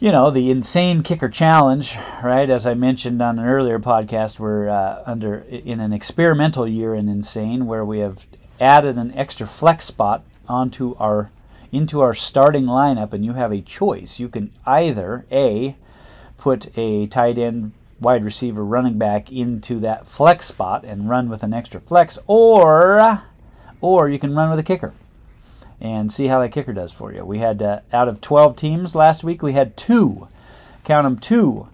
you 0.00 0.12
know 0.12 0.30
the 0.30 0.50
insane 0.50 1.02
kicker 1.02 1.28
challenge 1.28 1.96
right 2.22 2.50
as 2.50 2.64
i 2.68 2.72
mentioned 2.72 3.20
on 3.20 3.36
an 3.36 3.44
earlier 3.44 3.80
podcast 3.80 4.38
we're 4.38 4.68
uh, 4.68 5.02
under 5.04 5.38
in 5.38 5.80
an 5.80 5.92
experimental 5.92 6.68
year 6.68 6.94
in 6.94 7.08
insane 7.08 7.66
where 7.66 7.84
we 7.84 7.98
have 7.98 8.24
added 8.60 8.96
an 8.96 9.12
extra 9.14 9.44
flex 9.44 9.86
spot 9.86 10.22
onto 10.48 10.94
our 10.96 11.30
into 11.70 12.00
our 12.00 12.14
starting 12.14 12.64
lineup 12.64 13.12
and 13.12 13.24
you 13.24 13.34
have 13.34 13.52
a 13.52 13.60
choice 13.60 14.18
you 14.18 14.28
can 14.28 14.50
either 14.64 15.26
a 15.30 15.76
put 16.36 16.70
a 16.78 17.06
tight 17.08 17.36
end 17.36 17.72
wide 18.00 18.24
receiver 18.24 18.64
running 18.64 18.96
back 18.96 19.30
into 19.30 19.78
that 19.80 20.06
flex 20.06 20.46
spot 20.46 20.84
and 20.84 21.08
run 21.08 21.28
with 21.28 21.42
an 21.42 21.52
extra 21.52 21.80
flex 21.80 22.18
or 22.26 23.22
or 23.80 24.08
you 24.08 24.18
can 24.18 24.34
run 24.34 24.50
with 24.50 24.58
a 24.58 24.62
kicker 24.62 24.92
and 25.80 26.10
see 26.12 26.26
how 26.26 26.40
that 26.40 26.52
kicker 26.52 26.72
does 26.72 26.92
for 26.92 27.12
you. 27.12 27.24
We 27.24 27.38
had 27.38 27.62
uh, 27.62 27.80
out 27.92 28.08
of 28.08 28.20
12 28.20 28.56
teams 28.56 28.94
last 28.94 29.22
week, 29.22 29.42
we 29.42 29.52
had 29.52 29.76
two, 29.76 30.28
count 30.84 31.04
them 31.04 31.18
two, 31.18 31.68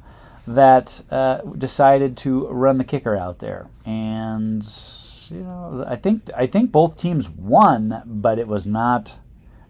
that 0.46 1.02
uh, 1.10 1.38
decided 1.38 2.16
to 2.18 2.46
run 2.48 2.78
the 2.78 2.84
kicker 2.84 3.16
out 3.16 3.38
there, 3.38 3.66
and 3.86 4.62
you 5.30 5.42
know 5.42 5.84
I 5.86 5.96
think 5.96 6.30
I 6.36 6.46
think 6.46 6.72
both 6.72 6.98
teams 6.98 7.28
won, 7.28 8.02
but 8.04 8.38
it 8.38 8.48
was 8.48 8.66
not 8.66 9.18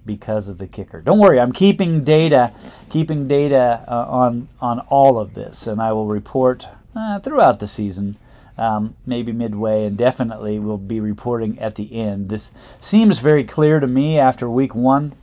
because 0.06 0.48
of 0.48 0.58
the 0.58 0.66
kicker. 0.66 1.00
Don't 1.00 1.18
worry, 1.18 1.40
I'm 1.40 1.52
keeping 1.52 2.04
data, 2.04 2.52
keeping 2.90 3.26
data 3.26 3.84
uh, 3.88 4.06
on 4.08 4.48
on 4.60 4.80
all 4.80 5.18
of 5.18 5.34
this, 5.34 5.66
and 5.66 5.80
I 5.80 5.92
will 5.92 6.06
report 6.06 6.66
uh, 6.94 7.18
throughout 7.20 7.58
the 7.58 7.66
season 7.66 8.16
um, 8.56 8.96
maybe 9.06 9.32
midway, 9.32 9.84
and 9.84 9.96
definitely 9.96 10.58
we'll 10.58 10.78
be 10.78 11.00
reporting 11.00 11.58
at 11.58 11.74
the 11.74 11.92
end. 11.94 12.28
This 12.28 12.52
seems 12.80 13.18
very 13.18 13.44
clear 13.44 13.80
to 13.80 13.86
me 13.86 14.18
after 14.18 14.48
week 14.48 14.74
one, 14.74 15.14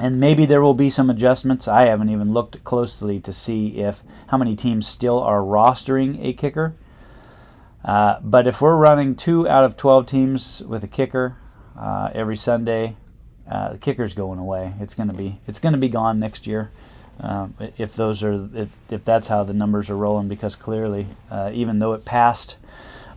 and 0.00 0.18
maybe 0.18 0.46
there 0.46 0.62
will 0.62 0.74
be 0.74 0.90
some 0.90 1.10
adjustments. 1.10 1.68
I 1.68 1.82
haven't 1.82 2.10
even 2.10 2.32
looked 2.32 2.64
closely 2.64 3.20
to 3.20 3.32
see 3.32 3.78
if 3.78 4.02
how 4.28 4.36
many 4.36 4.56
teams 4.56 4.88
still 4.88 5.20
are 5.20 5.40
rostering 5.40 6.24
a 6.24 6.32
kicker. 6.32 6.74
Uh, 7.84 8.18
but 8.22 8.46
if 8.46 8.60
we're 8.60 8.76
running 8.76 9.14
two 9.14 9.48
out 9.48 9.64
of 9.64 9.76
12 9.76 10.06
teams 10.06 10.62
with 10.62 10.84
a 10.84 10.88
kicker 10.88 11.36
uh, 11.76 12.10
every 12.14 12.36
Sunday, 12.36 12.96
uh, 13.50 13.72
the 13.72 13.78
kicker's 13.78 14.14
going 14.14 14.38
away. 14.38 14.74
It's 14.80 14.94
going 14.94 15.08
to 15.08 15.14
be 15.14 15.40
it's 15.46 15.58
going 15.58 15.72
to 15.74 15.78
be 15.78 15.88
gone 15.88 16.20
next 16.20 16.46
year. 16.46 16.70
Um, 17.20 17.54
if 17.76 17.94
those 17.94 18.22
are 18.22 18.48
if, 18.54 18.70
if 18.90 19.04
that's 19.04 19.28
how 19.28 19.44
the 19.44 19.52
numbers 19.52 19.90
are 19.90 19.96
rolling, 19.96 20.28
because 20.28 20.56
clearly, 20.56 21.06
uh, 21.30 21.50
even 21.52 21.78
though 21.78 21.92
it 21.92 22.04
passed 22.04 22.56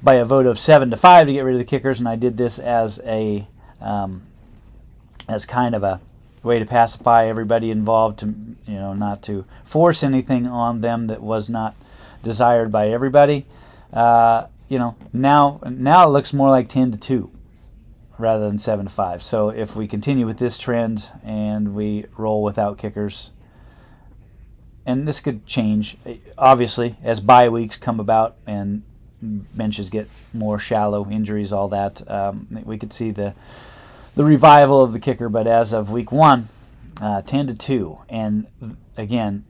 by 0.03 0.15
a 0.15 0.25
vote 0.25 0.45
of 0.45 0.59
seven 0.59 0.89
to 0.91 0.97
five 0.97 1.27
to 1.27 1.33
get 1.33 1.41
rid 1.41 1.53
of 1.53 1.59
the 1.59 1.65
kickers, 1.65 1.99
and 1.99 2.07
I 2.07 2.15
did 2.15 2.37
this 2.37 2.59
as 2.59 2.99
a 3.05 3.47
um, 3.79 4.23
as 5.29 5.45
kind 5.45 5.75
of 5.75 5.83
a 5.83 6.01
way 6.43 6.59
to 6.59 6.65
pacify 6.65 7.27
everybody 7.27 7.71
involved, 7.71 8.19
to 8.19 8.25
you 8.25 8.75
know, 8.75 8.93
not 8.93 9.23
to 9.23 9.45
force 9.63 10.03
anything 10.03 10.45
on 10.47 10.81
them 10.81 11.07
that 11.07 11.21
was 11.21 11.49
not 11.49 11.75
desired 12.23 12.71
by 12.71 12.89
everybody. 12.89 13.45
Uh, 13.93 14.47
you 14.67 14.79
know, 14.79 14.95
now 15.13 15.59
now 15.69 16.07
it 16.07 16.11
looks 16.11 16.33
more 16.33 16.49
like 16.49 16.69
ten 16.69 16.91
to 16.91 16.97
two 16.97 17.31
rather 18.17 18.47
than 18.47 18.59
seven 18.59 18.85
to 18.85 18.91
five. 18.91 19.21
So 19.21 19.49
if 19.49 19.75
we 19.75 19.87
continue 19.87 20.25
with 20.25 20.37
this 20.37 20.57
trend 20.57 21.11
and 21.23 21.75
we 21.75 22.05
roll 22.17 22.43
without 22.43 22.77
kickers, 22.77 23.31
and 24.85 25.07
this 25.07 25.19
could 25.19 25.45
change 25.45 25.97
obviously 26.37 26.95
as 27.03 27.19
bye 27.19 27.49
weeks 27.49 27.77
come 27.77 27.99
about 27.99 28.37
and 28.47 28.83
benches 29.21 29.89
get 29.89 30.07
more 30.33 30.59
shallow, 30.59 31.09
injuries, 31.09 31.51
all 31.51 31.67
that. 31.69 32.09
Um, 32.09 32.47
we 32.63 32.77
could 32.77 32.93
see 32.93 33.11
the 33.11 33.33
the 34.15 34.23
revival 34.23 34.81
of 34.81 34.93
the 34.93 34.99
kicker, 34.99 35.27
but 35.27 35.45
as 35.45 35.73
of 35.73 35.89
week 35.91 36.11
one, 36.11 36.47
uh, 37.01 37.21
ten 37.21 37.47
to 37.47 37.53
two, 37.53 37.99
and 38.07 38.47
again, 38.95 39.43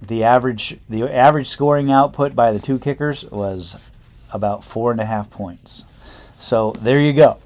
the 0.00 0.24
average 0.24 0.78
the 0.88 1.02
average 1.02 1.48
scoring 1.48 1.90
output 1.90 2.34
by 2.34 2.52
the 2.52 2.58
two 2.58 2.78
kickers 2.78 3.24
was 3.26 3.90
about 4.34 4.62
four 4.62 4.90
and 4.90 5.00
a 5.00 5.06
half 5.06 5.30
points. 5.30 5.84
So 6.38 6.72
there 6.72 7.00
you 7.00 7.14
go, 7.14 7.38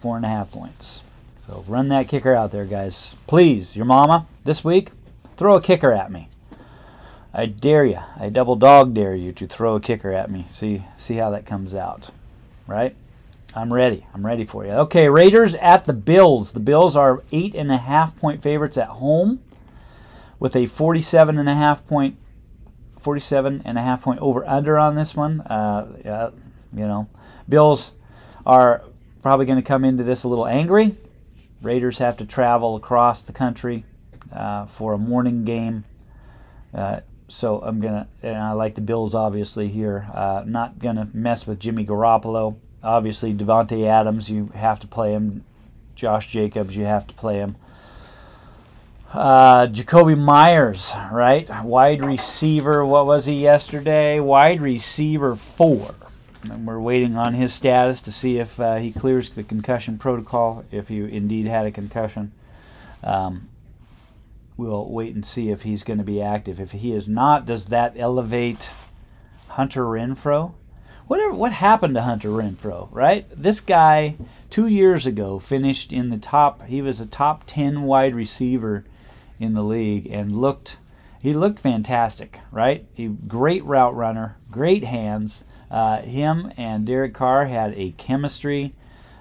four 0.00 0.16
and 0.16 0.24
a 0.24 0.28
half 0.28 0.52
points. 0.52 1.02
So 1.46 1.64
run 1.66 1.88
that 1.88 2.06
kicker 2.06 2.34
out 2.34 2.52
there, 2.52 2.66
guys. 2.66 3.16
Please, 3.26 3.74
your 3.74 3.86
mama 3.86 4.26
this 4.44 4.62
week, 4.62 4.90
throw 5.36 5.56
a 5.56 5.62
kicker 5.62 5.92
at 5.92 6.12
me. 6.12 6.28
I 7.32 7.46
dare 7.46 7.84
you, 7.84 7.98
I 8.16 8.28
double 8.28 8.54
dog 8.54 8.94
dare 8.94 9.16
you 9.16 9.32
to 9.32 9.46
throw 9.46 9.76
a 9.76 9.80
kicker 9.80 10.12
at 10.12 10.30
me. 10.30 10.44
See, 10.48 10.84
see 10.98 11.16
how 11.16 11.30
that 11.30 11.46
comes 11.46 11.74
out, 11.74 12.10
right? 12.66 12.94
I'm 13.54 13.72
ready. 13.72 14.06
I'm 14.12 14.26
ready 14.26 14.44
for 14.44 14.66
you. 14.66 14.72
Okay, 14.72 15.08
Raiders 15.08 15.54
at 15.54 15.86
the 15.86 15.94
Bills. 15.94 16.52
The 16.52 16.60
Bills 16.60 16.94
are 16.94 17.22
eight 17.32 17.54
and 17.54 17.72
a 17.72 17.78
half 17.78 18.14
point 18.16 18.42
favorites 18.42 18.76
at 18.76 18.88
home, 18.88 19.40
with 20.38 20.54
a 20.54 20.66
47 20.66 21.38
and 21.38 21.48
a 21.48 21.54
half 21.54 21.84
point, 21.86 22.16
47 23.08 23.62
and 23.64 23.78
a 23.78 23.80
half 23.80 24.02
point 24.02 24.20
over 24.20 24.46
under 24.46 24.78
on 24.78 24.94
this 24.94 25.16
one. 25.16 25.40
Uh, 25.40 26.30
you 26.74 26.86
know, 26.86 27.08
Bills 27.48 27.92
are 28.44 28.82
probably 29.22 29.46
going 29.46 29.56
to 29.56 29.66
come 29.66 29.82
into 29.82 30.04
this 30.04 30.24
a 30.24 30.28
little 30.28 30.46
angry. 30.46 30.94
Raiders 31.62 31.96
have 32.00 32.18
to 32.18 32.26
travel 32.26 32.76
across 32.76 33.22
the 33.22 33.32
country 33.32 33.84
uh, 34.30 34.66
for 34.66 34.92
a 34.92 34.98
morning 34.98 35.42
game. 35.42 35.84
Uh, 36.74 37.00
so 37.28 37.62
I'm 37.62 37.80
gonna, 37.80 38.08
and 38.22 38.36
I 38.36 38.52
like 38.52 38.74
the 38.74 38.82
Bills 38.82 39.14
obviously 39.14 39.68
here. 39.68 40.06
Uh, 40.12 40.42
not 40.44 40.78
gonna 40.78 41.08
mess 41.14 41.46
with 41.46 41.58
Jimmy 41.58 41.86
Garoppolo. 41.86 42.56
Obviously, 42.82 43.32
Davante 43.32 43.86
Adams, 43.86 44.28
you 44.28 44.48
have 44.54 44.80
to 44.80 44.86
play 44.86 45.12
him. 45.12 45.46
Josh 45.94 46.28
Jacobs, 46.30 46.76
you 46.76 46.84
have 46.84 47.06
to 47.06 47.14
play 47.14 47.36
him. 47.36 47.56
Uh, 49.12 49.66
Jakobi 49.68 50.18
Meyers, 50.18 50.92
right? 51.10 51.48
Wide 51.64 52.02
receiver. 52.02 52.84
What 52.84 53.06
was 53.06 53.24
he 53.24 53.42
yesterday? 53.42 54.20
Wide 54.20 54.60
receiver 54.60 55.34
four. 55.34 55.94
And 56.42 56.66
we're 56.66 56.78
waiting 56.78 57.16
on 57.16 57.32
his 57.32 57.54
status 57.54 58.02
to 58.02 58.12
see 58.12 58.38
if 58.38 58.60
uh, 58.60 58.76
he 58.76 58.92
clears 58.92 59.30
the 59.30 59.42
concussion 59.42 59.96
protocol, 59.96 60.64
if 60.70 60.88
he 60.88 60.98
indeed 61.00 61.46
had 61.46 61.64
a 61.64 61.70
concussion. 61.70 62.32
Um, 63.02 63.48
we'll 64.58 64.90
wait 64.90 65.14
and 65.14 65.24
see 65.24 65.50
if 65.50 65.62
he's 65.62 65.84
going 65.84 65.98
to 65.98 66.04
be 66.04 66.20
active. 66.20 66.60
If 66.60 66.72
he 66.72 66.92
is 66.92 67.08
not, 67.08 67.46
does 67.46 67.66
that 67.66 67.94
elevate 67.96 68.72
Hunter 69.48 69.84
Renfrow? 69.84 70.52
Whatever, 71.06 71.32
what 71.32 71.52
happened 71.52 71.94
to 71.94 72.02
Hunter 72.02 72.28
Renfrow, 72.28 72.88
right? 72.92 73.26
This 73.34 73.62
guy, 73.62 74.16
two 74.50 74.66
years 74.66 75.06
ago, 75.06 75.38
finished 75.38 75.94
in 75.94 76.10
the 76.10 76.18
top, 76.18 76.66
he 76.66 76.82
was 76.82 77.00
a 77.00 77.06
top 77.06 77.44
10 77.46 77.84
wide 77.84 78.14
receiver 78.14 78.84
in 79.38 79.54
the 79.54 79.62
league 79.62 80.06
and 80.10 80.40
looked, 80.40 80.78
he 81.20 81.32
looked 81.32 81.58
fantastic, 81.58 82.40
right? 82.50 82.86
He, 82.94 83.06
great 83.08 83.64
route 83.64 83.94
runner, 83.94 84.36
great 84.50 84.84
hands. 84.84 85.44
Uh, 85.70 86.00
him 86.02 86.52
and 86.56 86.86
Derek 86.86 87.14
Carr 87.14 87.46
had 87.46 87.74
a 87.74 87.92
chemistry 87.92 88.74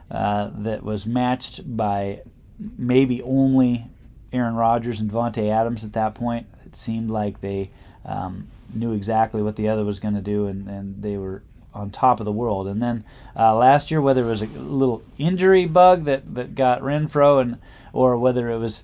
uh, 0.09 0.51
that 0.53 0.83
was 0.83 1.05
matched 1.05 1.75
by 1.75 2.21
maybe 2.59 3.21
only 3.21 3.87
Aaron 4.31 4.55
Rodgers 4.55 4.99
and 4.99 5.11
Davante 5.11 5.49
Adams 5.51 5.83
at 5.83 5.93
that 5.93 6.15
point. 6.15 6.47
It 6.65 6.75
seemed 6.75 7.09
like 7.09 7.41
they 7.41 7.71
um, 8.05 8.47
knew 8.73 8.93
exactly 8.93 9.41
what 9.41 9.55
the 9.55 9.67
other 9.67 9.83
was 9.83 9.99
going 9.99 10.15
to 10.15 10.21
do, 10.21 10.47
and, 10.47 10.67
and 10.67 11.01
they 11.01 11.17
were 11.17 11.43
on 11.73 11.89
top 11.89 12.19
of 12.19 12.25
the 12.25 12.31
world. 12.31 12.67
And 12.67 12.81
then 12.81 13.03
uh, 13.35 13.55
last 13.55 13.91
year, 13.91 14.01
whether 14.01 14.23
it 14.23 14.27
was 14.27 14.41
a 14.41 14.47
little 14.47 15.03
injury 15.17 15.65
bug 15.65 16.05
that, 16.05 16.33
that 16.35 16.55
got 16.55 16.81
Renfrow, 16.81 17.41
and 17.41 17.57
or 17.93 18.17
whether 18.17 18.49
it 18.49 18.57
was 18.57 18.83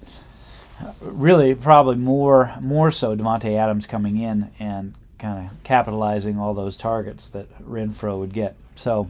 really 1.01 1.55
probably 1.55 1.95
more 1.95 2.55
more 2.61 2.91
so 2.91 3.15
Davante 3.15 3.57
Adams 3.57 3.85
coming 3.87 4.17
in 4.17 4.51
and 4.59 4.93
kind 5.19 5.47
of 5.47 5.63
capitalizing 5.63 6.37
all 6.37 6.53
those 6.53 6.77
targets 6.77 7.29
that 7.29 7.47
Renfrow 7.63 8.19
would 8.19 8.33
get. 8.33 8.55
So 8.75 9.09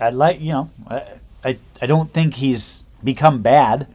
I'd 0.00 0.14
like 0.14 0.40
you 0.40 0.52
know 0.52 0.70
I, 0.88 1.02
I 1.44 1.58
I 1.82 1.86
don't 1.86 2.10
think 2.10 2.34
he's 2.34 2.84
become 3.02 3.42
bad. 3.42 3.86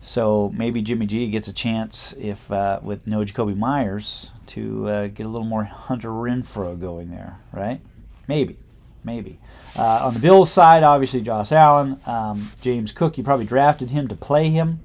So 0.00 0.52
maybe 0.54 0.82
Jimmy 0.82 1.06
G 1.06 1.28
gets 1.30 1.48
a 1.48 1.52
chance 1.52 2.12
if 2.12 2.50
uh, 2.52 2.78
with 2.80 3.06
no 3.06 3.24
Jakobi 3.24 3.56
Meyers 3.56 4.30
to 4.48 4.88
uh, 4.88 5.06
get 5.08 5.26
a 5.26 5.28
little 5.28 5.46
more 5.46 5.64
Hunter 5.64 6.10
Renfrow 6.10 6.80
going 6.80 7.10
there, 7.10 7.40
right? 7.52 7.80
Maybe, 8.28 8.56
maybe. 9.02 9.38
Uh, 9.76 10.02
on 10.04 10.14
the 10.14 10.20
Bills 10.20 10.52
side, 10.52 10.84
obviously 10.84 11.22
Josh 11.22 11.50
Allen, 11.50 11.98
um, 12.06 12.48
James 12.60 12.92
Cook. 12.92 13.18
You 13.18 13.24
probably 13.24 13.46
drafted 13.46 13.90
him 13.90 14.06
to 14.06 14.14
play 14.14 14.48
him. 14.48 14.80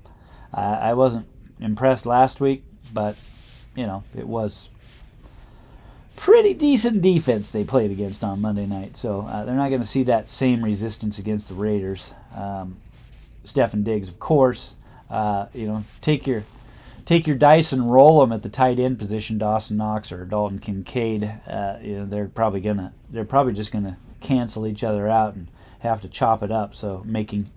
Uh, 0.53 0.77
I 0.81 0.93
wasn't 0.93 1.27
impressed 1.59 2.05
last 2.05 2.39
week, 2.41 2.63
but 2.93 3.15
you 3.75 3.85
know 3.85 4.03
it 4.15 4.27
was 4.27 4.69
pretty 6.21 6.53
decent 6.53 7.01
defense 7.01 7.51
they 7.51 7.63
played 7.63 7.89
against 7.89 8.23
on 8.23 8.41
Monday 8.41 8.67
night. 8.67 8.95
So 8.95 9.21
uh, 9.21 9.43
they're 9.43 9.55
not 9.55 9.69
going 9.69 9.81
to 9.81 9.87
see 9.87 10.03
that 10.03 10.29
same 10.29 10.63
resistance 10.63 11.17
against 11.17 11.47
the 11.47 11.55
Raiders. 11.55 12.13
Um, 12.35 12.77
Stefon 13.43 13.83
Diggs, 13.83 14.07
of 14.07 14.19
course. 14.19 14.75
Uh, 15.09 15.47
you 15.53 15.67
know, 15.67 15.83
take 15.99 16.27
your 16.27 16.43
take 17.05 17.25
your 17.25 17.35
dice 17.35 17.73
and 17.73 17.91
roll 17.91 18.19
them 18.19 18.31
at 18.31 18.43
the 18.43 18.49
tight 18.49 18.79
end 18.79 18.99
position, 18.99 19.37
Dawson 19.37 19.77
Knox 19.77 20.11
or 20.11 20.25
Dalton 20.25 20.59
Kincaid. 20.59 21.23
Uh, 21.47 21.77
you 21.81 21.99
know, 21.99 22.05
they're 22.05 22.27
probably 22.27 22.61
gonna 22.61 22.93
they're 23.09 23.25
probably 23.25 23.53
just 23.53 23.71
gonna 23.71 23.97
cancel 24.19 24.67
each 24.67 24.83
other 24.83 25.07
out 25.09 25.33
and 25.33 25.47
have 25.79 26.01
to 26.01 26.07
chop 26.07 26.43
it 26.43 26.51
up. 26.51 26.75
So 26.75 27.01
making 27.05 27.49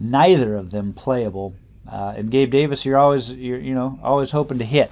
neither 0.00 0.56
of 0.56 0.72
them 0.72 0.92
playable. 0.92 1.54
Uh, 1.90 2.14
and 2.16 2.30
Gabe 2.30 2.50
Davis, 2.50 2.84
you're 2.84 2.98
always 2.98 3.34
you're 3.34 3.58
you 3.58 3.74
know 3.74 3.98
always 4.02 4.30
hoping 4.30 4.58
to 4.58 4.64
hit 4.64 4.90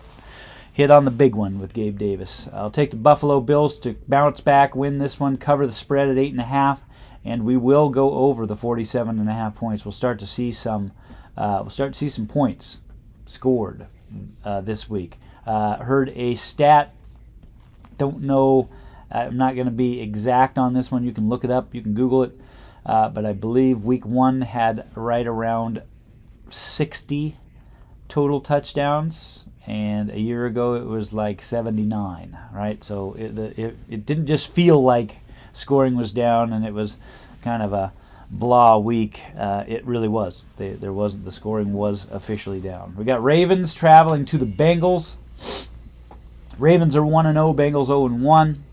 hit 0.72 0.90
on 0.90 1.04
the 1.04 1.10
big 1.10 1.34
one 1.34 1.58
with 1.58 1.74
Gabe 1.74 1.98
Davis. 1.98 2.48
I'll 2.52 2.70
take 2.70 2.90
the 2.90 2.96
Buffalo 2.96 3.40
Bills 3.40 3.80
to 3.80 3.96
bounce 4.06 4.40
back, 4.40 4.76
win 4.76 4.98
this 4.98 5.18
one, 5.18 5.36
cover 5.36 5.66
the 5.66 5.72
spread 5.72 6.08
at 6.08 6.18
eight 6.18 6.30
and 6.30 6.40
a 6.40 6.44
half, 6.44 6.82
and 7.24 7.44
we 7.44 7.56
will 7.56 7.88
go 7.88 8.12
over 8.12 8.46
the 8.46 8.54
47 8.54 9.18
and 9.18 9.28
a 9.28 9.32
half 9.32 9.56
points. 9.56 9.84
We'll 9.84 9.90
start 9.90 10.20
to 10.20 10.26
see 10.26 10.52
some 10.52 10.92
uh, 11.36 11.58
we'll 11.62 11.70
start 11.70 11.92
to 11.92 11.98
see 11.98 12.08
some 12.08 12.26
points 12.26 12.80
scored 13.26 13.86
uh, 14.44 14.60
this 14.60 14.90
week. 14.90 15.16
Uh, 15.46 15.76
heard 15.76 16.10
a 16.16 16.34
stat. 16.34 16.94
Don't 17.96 18.22
know. 18.22 18.68
I'm 19.10 19.36
not 19.36 19.54
going 19.54 19.66
to 19.66 19.72
be 19.72 20.00
exact 20.00 20.58
on 20.58 20.74
this 20.74 20.90
one. 20.90 21.04
You 21.04 21.12
can 21.12 21.28
look 21.28 21.44
it 21.44 21.50
up. 21.50 21.74
You 21.74 21.80
can 21.80 21.94
Google 21.94 22.24
it. 22.24 22.38
Uh, 22.84 23.08
but 23.08 23.24
I 23.24 23.32
believe 23.32 23.84
week 23.84 24.04
one 24.04 24.40
had 24.40 24.86
right 24.94 25.26
around 25.26 25.82
60 26.50 27.36
total 28.08 28.40
touchdowns, 28.40 29.44
and 29.66 30.10
a 30.10 30.18
year 30.18 30.46
ago 30.46 30.74
it 30.74 30.86
was 30.86 31.12
like 31.12 31.42
79. 31.42 32.38
Right. 32.52 32.82
So 32.82 33.14
it 33.14 33.38
it, 33.58 33.76
it 33.88 34.06
didn't 34.06 34.26
just 34.26 34.48
feel 34.48 34.82
like 34.82 35.16
scoring 35.52 35.96
was 35.96 36.12
down, 36.12 36.52
and 36.52 36.64
it 36.64 36.72
was 36.72 36.98
kind 37.42 37.62
of 37.62 37.72
a 37.72 37.92
blah 38.30 38.78
week. 38.78 39.22
Uh, 39.36 39.64
it 39.66 39.84
really 39.86 40.08
was. 40.08 40.44
They, 40.56 40.70
there 40.70 40.92
wasn't 40.92 41.24
the 41.24 41.32
scoring 41.32 41.72
was 41.72 42.10
officially 42.10 42.60
down. 42.60 42.94
We 42.96 43.04
got 43.04 43.22
Ravens 43.22 43.74
traveling 43.74 44.24
to 44.26 44.38
the 44.38 44.46
Bengals. 44.46 45.16
Ravens 46.58 46.96
are 46.96 47.04
one 47.04 47.26
and 47.26 47.36
zero. 47.36 47.54
Bengals 47.54 47.86
zero 47.86 48.06
and 48.06 48.22
one. 48.22 48.64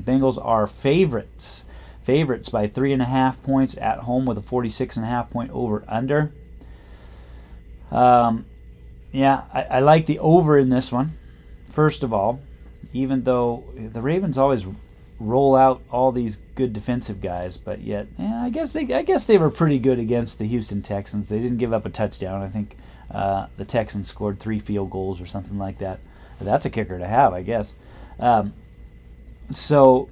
Bengals 0.00 0.42
are 0.44 0.66
favorites. 0.66 1.64
Favorites 2.02 2.48
by 2.48 2.66
three 2.66 2.92
and 2.92 3.02
a 3.02 3.06
half 3.06 3.42
points 3.42 3.76
at 3.78 3.98
home 4.00 4.24
with 4.24 4.38
a 4.38 4.42
46 4.42 4.96
and 4.96 5.04
a 5.04 5.08
half 5.08 5.28
point 5.28 5.50
over 5.50 5.84
under. 5.88 6.32
Um, 7.90 8.46
yeah, 9.12 9.44
I, 9.52 9.62
I 9.62 9.80
like 9.80 10.06
the 10.06 10.18
over 10.18 10.58
in 10.58 10.68
this 10.68 10.92
one. 10.92 11.12
First 11.70 12.02
of 12.02 12.12
all, 12.12 12.40
even 12.92 13.24
though 13.24 13.64
the 13.76 14.00
Ravens 14.00 14.38
always 14.38 14.66
roll 15.20 15.56
out 15.56 15.82
all 15.90 16.12
these 16.12 16.36
good 16.54 16.72
defensive 16.72 17.20
guys, 17.20 17.56
but 17.56 17.80
yet, 17.80 18.06
yeah, 18.18 18.42
I 18.42 18.50
guess 18.50 18.72
they, 18.72 18.92
I 18.94 19.02
guess 19.02 19.26
they 19.26 19.38
were 19.38 19.50
pretty 19.50 19.78
good 19.78 19.98
against 19.98 20.38
the 20.38 20.46
Houston 20.46 20.82
Texans. 20.82 21.28
They 21.28 21.40
didn't 21.40 21.58
give 21.58 21.72
up 21.72 21.86
a 21.86 21.90
touchdown. 21.90 22.42
I 22.42 22.48
think 22.48 22.76
uh, 23.10 23.46
the 23.56 23.64
Texans 23.64 24.08
scored 24.08 24.38
three 24.38 24.58
field 24.58 24.90
goals 24.90 25.20
or 25.20 25.26
something 25.26 25.58
like 25.58 25.78
that. 25.78 26.00
That's 26.40 26.66
a 26.66 26.70
kicker 26.70 26.98
to 26.98 27.06
have, 27.06 27.32
I 27.32 27.42
guess. 27.42 27.74
Um, 28.20 28.54
so 29.50 30.08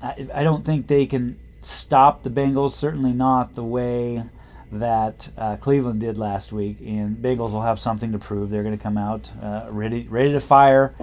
I, 0.00 0.28
I, 0.32 0.42
don't 0.42 0.64
think 0.64 0.86
they 0.86 1.06
can 1.06 1.38
stop 1.62 2.22
the 2.22 2.30
Bengals. 2.30 2.72
Certainly 2.72 3.12
not 3.12 3.54
the 3.54 3.64
way 3.64 4.24
that 4.80 5.28
uh, 5.36 5.56
Cleveland 5.56 6.00
did 6.00 6.18
last 6.18 6.52
week. 6.52 6.78
And 6.80 7.16
Bengals 7.16 7.52
will 7.52 7.62
have 7.62 7.78
something 7.78 8.12
to 8.12 8.18
prove. 8.18 8.50
They're 8.50 8.62
going 8.62 8.76
to 8.76 8.82
come 8.82 8.98
out 8.98 9.30
uh, 9.42 9.66
ready, 9.70 10.06
ready 10.08 10.32
to 10.32 10.40
fire. 10.40 10.94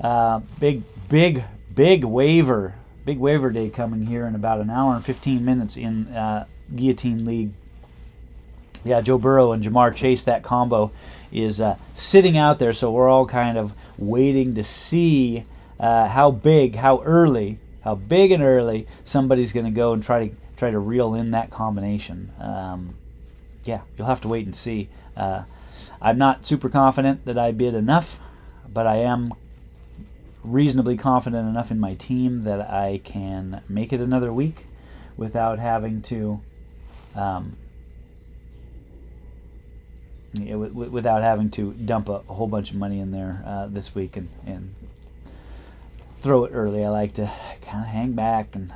Uh, 0.00 0.40
big, 0.60 0.82
big, 1.08 1.44
big 1.74 2.04
waiver 2.04 2.74
big 3.06 3.18
waiver 3.18 3.50
day 3.50 3.70
coming 3.70 4.04
here 4.04 4.26
in 4.26 4.34
about 4.34 4.60
an 4.60 4.68
hour 4.68 4.96
and 4.96 5.04
15 5.04 5.44
minutes 5.44 5.76
in 5.76 6.08
uh, 6.08 6.44
Guillotine 6.74 7.24
League. 7.24 7.52
Yeah, 8.84 9.00
Joe 9.00 9.16
Burrow 9.16 9.52
and 9.52 9.64
Ja'Marr 9.64 9.94
Chase, 9.94 10.24
that 10.24 10.42
combo 10.42 10.90
is 11.30 11.60
uh, 11.60 11.76
sitting 11.94 12.36
out 12.36 12.58
there, 12.58 12.72
so 12.72 12.90
we're 12.90 13.08
all 13.08 13.26
kind 13.26 13.56
of 13.56 13.72
waiting 13.96 14.56
to 14.56 14.62
see 14.62 15.44
uh, 15.78 16.08
how 16.08 16.32
big, 16.32 16.74
how 16.74 17.00
early, 17.02 17.58
how 17.84 17.94
big 17.94 18.32
and 18.32 18.42
early 18.42 18.88
somebody's 19.04 19.52
going 19.52 19.66
to 19.66 19.72
go 19.72 19.92
and 19.92 20.02
try 20.02 20.28
to 20.28 20.34
try 20.56 20.70
to 20.70 20.78
reel 20.78 21.14
in 21.14 21.30
that 21.32 21.50
combination. 21.50 22.32
Um, 22.40 22.94
yeah, 23.66 23.82
you'll 23.96 24.06
have 24.06 24.20
to 24.22 24.28
wait 24.28 24.46
and 24.46 24.54
see. 24.54 24.88
Uh, 25.16 25.44
I'm 26.00 26.18
not 26.18 26.44
super 26.44 26.68
confident 26.68 27.24
that 27.24 27.38
I 27.38 27.52
bid 27.52 27.74
enough, 27.74 28.18
but 28.72 28.86
I 28.86 28.96
am 28.96 29.32
reasonably 30.44 30.96
confident 30.96 31.48
enough 31.48 31.70
in 31.70 31.80
my 31.80 31.94
team 31.94 32.42
that 32.42 32.60
I 32.60 33.00
can 33.02 33.62
make 33.68 33.92
it 33.92 34.00
another 34.00 34.32
week 34.32 34.66
without 35.16 35.58
having 35.58 36.02
to 36.02 36.40
um, 37.14 37.56
without 40.38 41.22
having 41.22 41.50
to 41.50 41.72
dump 41.72 42.08
a, 42.08 42.22
a, 42.28 42.34
whole 42.34 42.46
bunch 42.46 42.70
of 42.70 42.76
money 42.76 43.00
in 43.00 43.10
there 43.10 43.42
uh, 43.46 43.66
this 43.66 43.94
week 43.94 44.16
and, 44.18 44.28
and 44.44 44.74
throw 46.12 46.44
it 46.44 46.50
early. 46.52 46.84
I 46.84 46.90
like 46.90 47.14
to 47.14 47.30
kind 47.62 47.82
of 47.82 47.88
hang 47.88 48.12
back 48.12 48.54
and 48.54 48.72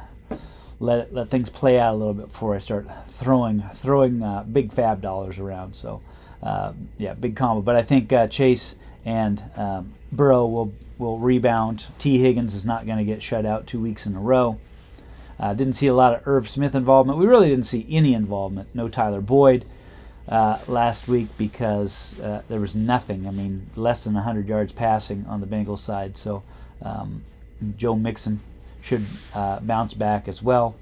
let 0.81 1.13
let 1.15 1.29
things 1.29 1.51
play 1.51 1.79
out 1.79 1.95
a 1.95 1.97
little 1.97 2.15
bit 2.15 2.29
before 2.29 2.57
I 2.57 2.59
start 2.59 2.89
throwing 3.07 3.63
throwing 3.75 4.23
uh, 4.23 4.43
big 4.43 4.73
FAAB 4.73 5.01
dollars 5.01 5.39
around. 5.39 5.77
So 5.77 6.01
uh, 6.43 6.73
yeah, 6.99 7.15
big 7.15 7.37
combo. 7.37 7.61
But 7.61 7.77
I 7.77 7.83
think 7.83 8.13
uh, 8.13 8.27
Chase 8.27 8.77
and 9.05 9.45
um, 9.57 9.93
Burrow 10.11 10.47
will 10.47 10.73
will 10.99 11.19
rebound. 11.19 11.87
Tee 11.99 12.19
Higgins 12.19 12.55
is 12.55 12.67
not 12.67 12.87
going 12.87 12.99
to 12.99 13.05
get 13.05 13.23
shut 13.23 13.47
out 13.47 13.67
two 13.67 13.81
weeks 13.81 14.07
in 14.07 14.17
a 14.17 14.21
row. 14.21 14.59
Uh, 15.39 15.55
didn't 15.55 15.75
see 15.75 15.87
a 15.87 15.95
lot 15.95 16.15
of 16.15 16.27
Irv 16.27 16.49
Smith 16.49 16.75
involvement. 16.75 17.19
We 17.19 17.27
really 17.27 17.49
didn't 17.49 17.65
see 17.67 17.87
any 17.89 18.13
involvement. 18.13 18.69
No 18.75 18.89
Tyler 18.89 19.23
Boyd 19.23 19.65
uh, 20.29 20.59
last 20.69 21.09
week 21.09 21.29
because 21.39 22.21
uh, 22.21 22.43
there 22.49 22.61
was 22.61 22.75
nothing. 22.75 23.27
I 23.27 23.31
mean, 23.31 23.67
less 23.75 24.05
than 24.05 24.15
100 24.15 24.49
yards 24.49 24.73
passing 24.73 25.25
on 25.27 25.41
the 25.41 25.47
Bengals 25.47 25.79
side. 25.79 26.19
So 26.19 26.43
um, 26.83 27.25
Joe 27.79 27.97
Mixon 27.97 28.41
should 28.83 29.05
uh, 29.35 29.61
bounce 29.61 29.95
back 29.95 30.29
as 30.29 30.43
well. 30.43 30.77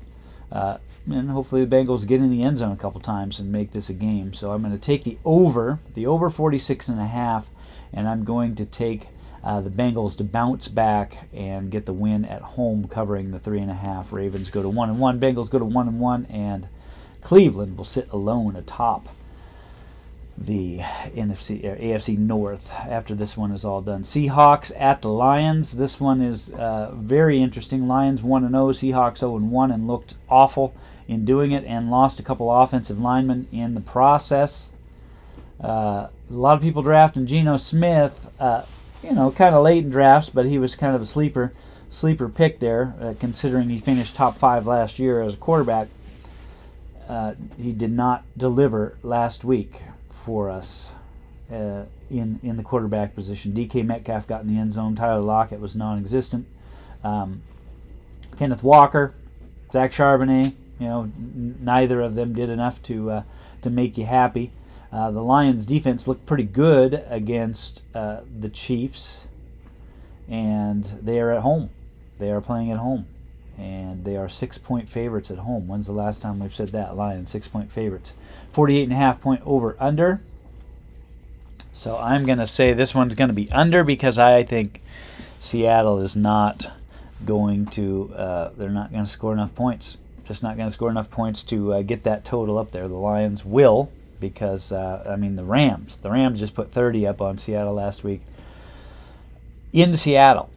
Uh, 0.51 0.79
and 1.11 1.31
hopefully 1.31 1.65
the 1.65 1.77
Bengals 1.77 2.07
get 2.07 2.21
in 2.21 2.31
the 2.31 2.43
end 2.43 2.59
zone 2.59 2.73
a 2.73 2.77
couple 2.77 3.01
times 3.01 3.39
and 3.39 3.51
make 3.51 3.73
this 3.73 3.89
a 3.89 3.95
game. 3.95 4.33
So 4.33 4.53
I'm 4.53 4.63
going 4.63 4.73
to 4.73 4.79
take 4.79 5.05
the 5.05 5.19
over, 5.25 5.79
the 5.95 6.07
over 6.07 6.29
46 6.31 6.89
and 6.89 7.01
a 7.01 7.07
half, 7.07 7.49
and 7.93 8.09
I'm 8.09 8.25
going 8.25 8.55
to 8.57 8.67
take 8.67 9.09
uh, 9.43 9.61
the 9.61 9.71
Bengals 9.71 10.17
to 10.19 10.25
bounce 10.25 10.69
back 10.69 11.29
and 11.33 11.71
get 11.71 11.87
the 11.87 11.93
win 11.93 12.25
at 12.25 12.43
home, 12.43 12.89
covering 12.89 13.31
the 13.31 13.39
three 13.39 13.61
and 13.61 13.71
a 13.71 13.75
half. 13.75 14.13
Ravens 14.13 14.51
go 14.51 14.63
to 14.63 14.69
one 14.69 14.91
and 14.91 14.99
one. 14.99 15.21
Bengals 15.21 15.49
go 15.49 15.59
to 15.59 15.65
one 15.65 15.89
and 15.89 16.01
one, 16.01 16.27
and 16.27 16.69
Cleveland 17.23 17.77
will 17.77 17.85
sit 17.85 18.11
alone 18.11 18.57
atop 18.57 19.09
the 20.41 20.79
NFC 20.79 21.65
or 21.65 21.77
AFC 21.77 22.17
North 22.17 22.73
after 22.73 23.15
this 23.15 23.37
one 23.37 23.51
is 23.51 23.65
all 23.65 23.81
done. 23.81 24.03
Seahawks 24.03 24.73
at 24.79 25.03
the 25.03 25.09
Lions. 25.09 25.77
This 25.77 26.01
one 26.01 26.21
is 26.21 26.53
uh, 26.53 26.93
very 26.95 27.41
interesting. 27.41 27.89
Lions 27.89 28.23
one 28.23 28.45
and 28.45 28.53
zero. 28.53 28.69
Oh, 28.69 28.73
Seahawks 28.73 29.19
zero 29.19 29.37
and 29.37 29.51
one, 29.51 29.71
and 29.71 29.87
looked 29.87 30.15
awful 30.29 30.75
in 31.09 31.25
doing 31.25 31.53
it, 31.53 31.65
and 31.65 31.91
lost 31.91 32.21
a 32.21 32.23
couple 32.23 32.53
offensive 32.53 33.01
linemen 33.01 33.49
in 33.51 33.75
the 33.75 33.81
process. 33.81 34.69
Uh, 35.63 36.07
a 36.09 36.11
lot 36.31 36.57
of 36.57 36.63
people 36.63 36.83
drafting 36.83 37.27
Geno 37.27 37.57
Smith. 37.57 38.31
Uh, 38.39 38.63
you 39.03 39.15
know, 39.15 39.31
kind 39.31 39.55
of 39.55 39.63
late 39.63 39.85
in 39.85 39.91
drafts, 39.91 40.29
but 40.29 40.47
he 40.47 40.59
was 40.59 40.75
kind 40.75 40.95
of 40.95 41.03
a 41.03 41.07
sleeper 41.07 41.53
sleeper 41.91 42.29
pick 42.29 42.59
there, 42.59 42.95
uh, 43.01 43.15
considering 43.19 43.69
he 43.71 43.79
finished 43.79 44.15
top 44.15 44.37
five 44.37 44.67
last 44.67 44.99
year 44.99 45.23
as 45.23 45.35
a 45.35 45.37
quarterback. 45.37 45.89
Uh, 47.09 47.35
he 47.57 47.73
did 47.73 47.91
not 47.91 48.25
deliver 48.37 48.99
last 49.03 49.43
week 49.43 49.81
for 50.25 50.51
us 50.51 50.93
uh, 51.53 51.85
in 52.11 52.41
in 52.43 52.57
the 52.57 52.63
quarterback 52.63 53.15
position. 53.15 53.53
DK 53.53 53.85
Metcalf 53.85 54.27
got 54.27 54.43
in 54.43 54.49
the 54.49 54.59
end 54.59 54.73
zone. 54.73 54.95
Tyler 54.95 55.21
Lockett 55.21 55.61
was 55.61 55.75
non-existent. 55.77 56.47
Um, 57.03 57.43
Kenneth 58.39 58.63
Walker, 58.63 59.15
Zach 59.73 59.93
Charbonnet, 59.93 60.55
you 60.79 60.87
know, 60.87 61.03
n- 61.03 61.57
neither 61.61 62.01
of 62.01 62.15
them 62.15 62.33
did 62.33 62.51
enough 62.51 62.83
to 62.85 63.11
uh, 63.11 63.23
to 63.63 63.71
make 63.71 63.99
you 63.99 64.07
happy. 64.07 64.53
Uh, 64.91 65.11
the 65.11 65.23
Lions' 65.23 65.67
defense 65.67 66.09
looked 66.09 66.25
pretty 66.25 66.45
good 66.45 67.05
against 67.09 67.83
uh, 67.95 68.21
the 68.39 68.49
Chiefs, 68.49 69.27
and 70.29 70.85
they 71.03 71.21
are 71.21 71.31
at 71.31 71.43
home. 71.43 71.71
They 72.19 72.31
are 72.31 72.41
playing 72.41 72.71
at 72.73 72.79
home. 72.79 73.07
And 73.59 74.05
they 74.05 74.17
are 74.17 74.29
six 74.29 74.57
point 74.57 74.89
favorites 74.89 75.31
at 75.31 75.39
home. 75.39 75.67
When's 75.67 75.87
the 75.87 75.93
last 75.93 76.23
time 76.23 76.39
we've 76.39 76.55
said 76.55 76.69
that? 76.69 76.97
Lions 76.97 77.31
six 77.31 77.49
point 77.49 77.73
favorites. 77.73 78.15
48 78.51 78.85
and 78.85 78.93
a 78.93 78.97
half 78.97 79.21
point 79.21 79.43
over 79.45 79.77
under. 79.81 80.21
So 81.73 81.99
I'm 81.99 82.25
going 82.25 82.39
to 82.39 82.47
say 82.47 82.73
this 82.73 82.95
one's 82.95 83.15
going 83.15 83.29
to 83.29 83.35
be 83.35 83.51
under 83.53 83.85
because 83.85 84.19
I 84.19 84.43
think 84.43 84.81
Seattle 85.39 86.03
is 86.03 86.17
not 86.17 86.71
going 87.25 87.67
to, 87.67 88.13
uh, 88.17 88.51
they're 88.57 88.71
not 88.71 88.91
going 88.91 89.05
to 89.05 89.11
score 89.11 89.33
enough 89.33 89.55
points. 89.55 89.99
Just 90.25 90.43
not 90.43 90.57
going 90.57 90.69
to 90.69 90.75
score 90.75 90.91
enough 90.91 91.11
points 91.11 91.43
to 91.45 91.75
uh, 91.75 91.83
get 91.83 92.03
that 92.05 92.25
total 92.25 92.59
up 92.59 92.71
there. 92.71 92.89
The 92.89 92.95
Lions 92.95 93.45
will 93.45 93.91
because, 94.21 94.73
uh, 94.73 95.05
I 95.09 95.17
mean, 95.17 95.37
the 95.37 95.45
Rams, 95.45 95.99
the 95.99 96.11
Rams 96.11 96.41
just 96.41 96.55
put 96.55 96.73
30 96.73 97.07
up 97.07 97.21
on 97.21 97.39
Seattle 97.39 97.75
last 97.75 98.03
week. 98.05 98.23
In 99.73 99.95
Seattle, 99.95 100.51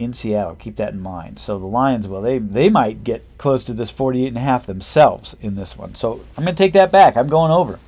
in 0.00 0.14
Seattle. 0.14 0.56
Keep 0.56 0.76
that 0.76 0.94
in 0.94 1.00
mind. 1.00 1.38
So 1.38 1.58
the 1.58 1.66
Lions, 1.66 2.08
well, 2.08 2.22
they 2.22 2.38
they 2.38 2.70
might 2.70 3.04
get 3.04 3.22
close 3.36 3.64
to 3.64 3.74
this 3.74 3.90
48 3.90 4.28
and 4.28 4.38
a 4.38 4.40
half 4.40 4.64
themselves 4.64 5.36
in 5.42 5.56
this 5.56 5.76
one. 5.76 5.94
So 5.94 6.24
I'm 6.36 6.44
going 6.44 6.56
to 6.56 6.58
take 6.58 6.72
that 6.72 6.90
back. 6.90 7.16
I'm 7.16 7.28
going 7.28 7.52
over. 7.52 7.78